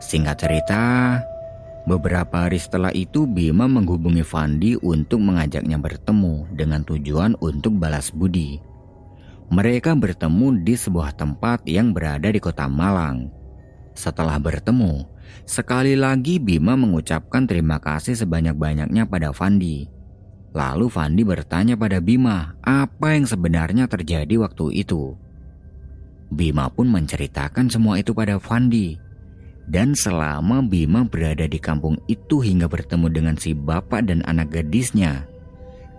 Singkat 0.00 0.36
cerita, 0.40 0.84
beberapa 1.84 2.48
hari 2.48 2.56
setelah 2.56 2.96
itu 2.96 3.28
Bima 3.28 3.68
menghubungi 3.68 4.24
Fandi 4.24 4.80
untuk 4.80 5.20
mengajaknya 5.20 5.76
bertemu 5.76 6.48
dengan 6.56 6.80
tujuan 6.88 7.36
untuk 7.44 7.76
balas 7.76 8.08
budi. 8.08 8.56
Mereka 9.52 9.92
bertemu 9.92 10.64
di 10.64 10.80
sebuah 10.80 11.12
tempat 11.12 11.60
yang 11.68 11.92
berada 11.92 12.32
di 12.32 12.40
kota 12.40 12.72
Malang. 12.72 13.28
Setelah 13.92 14.40
bertemu, 14.40 15.17
sekali 15.48 15.94
lagi 15.98 16.38
Bima 16.38 16.78
mengucapkan 16.78 17.44
terima 17.48 17.80
kasih 17.82 18.14
sebanyak-banyaknya 18.18 19.08
pada 19.08 19.32
Fandi. 19.32 19.88
Lalu 20.52 20.86
Fandi 20.88 21.22
bertanya 21.22 21.76
pada 21.76 22.00
Bima 22.00 22.56
apa 22.64 23.14
yang 23.14 23.28
sebenarnya 23.28 23.84
terjadi 23.86 24.40
waktu 24.40 24.82
itu. 24.82 25.14
Bima 26.28 26.68
pun 26.68 26.88
menceritakan 26.92 27.72
semua 27.72 28.00
itu 28.00 28.12
pada 28.12 28.36
Fandi 28.36 29.08
dan 29.68 29.92
selama 29.92 30.64
Bima 30.64 31.04
berada 31.04 31.44
di 31.44 31.60
kampung 31.60 32.00
itu 32.08 32.40
hingga 32.40 32.66
bertemu 32.72 33.06
dengan 33.12 33.36
si 33.36 33.52
bapak 33.52 34.08
dan 34.08 34.24
anak 34.24 34.48
gadisnya, 34.56 35.28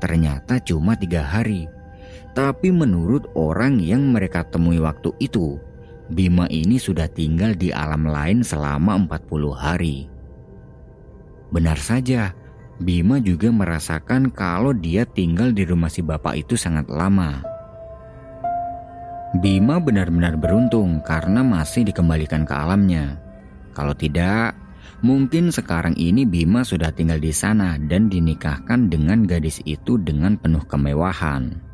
ternyata 0.01 0.57
cuma 0.65 0.97
tiga 0.97 1.21
hari. 1.21 1.69
Tapi 2.33 2.73
menurut 2.73 3.29
orang 3.37 3.77
yang 3.77 4.09
mereka 4.09 4.41
temui 4.41 4.81
waktu 4.81 5.13
itu, 5.21 5.61
Bima 6.09 6.49
ini 6.49 6.81
sudah 6.81 7.05
tinggal 7.05 7.53
di 7.53 7.69
alam 7.69 8.09
lain 8.09 8.41
selama 8.41 8.97
40 9.05 9.53
hari. 9.53 10.09
Benar 11.53 11.77
saja, 11.77 12.33
Bima 12.81 13.21
juga 13.21 13.53
merasakan 13.53 14.33
kalau 14.33 14.73
dia 14.73 15.05
tinggal 15.05 15.53
di 15.53 15.69
rumah 15.69 15.93
si 15.93 16.01
bapak 16.01 16.41
itu 16.41 16.57
sangat 16.57 16.89
lama. 16.89 17.45
Bima 19.37 19.77
benar-benar 19.77 20.33
beruntung 20.41 21.05
karena 21.05 21.45
masih 21.45 21.85
dikembalikan 21.85 22.41
ke 22.41 22.57
alamnya. 22.57 23.21
Kalau 23.77 23.93
tidak, 23.93 24.57
mungkin 25.05 25.53
sekarang 25.53 25.93
ini 25.93 26.25
Bima 26.25 26.65
sudah 26.65 26.89
tinggal 26.89 27.21
di 27.21 27.29
sana 27.29 27.77
dan 27.77 28.09
dinikahkan 28.09 28.89
dengan 28.89 29.29
gadis 29.29 29.61
itu 29.69 30.01
dengan 30.01 30.41
penuh 30.41 30.65
kemewahan. 30.65 31.68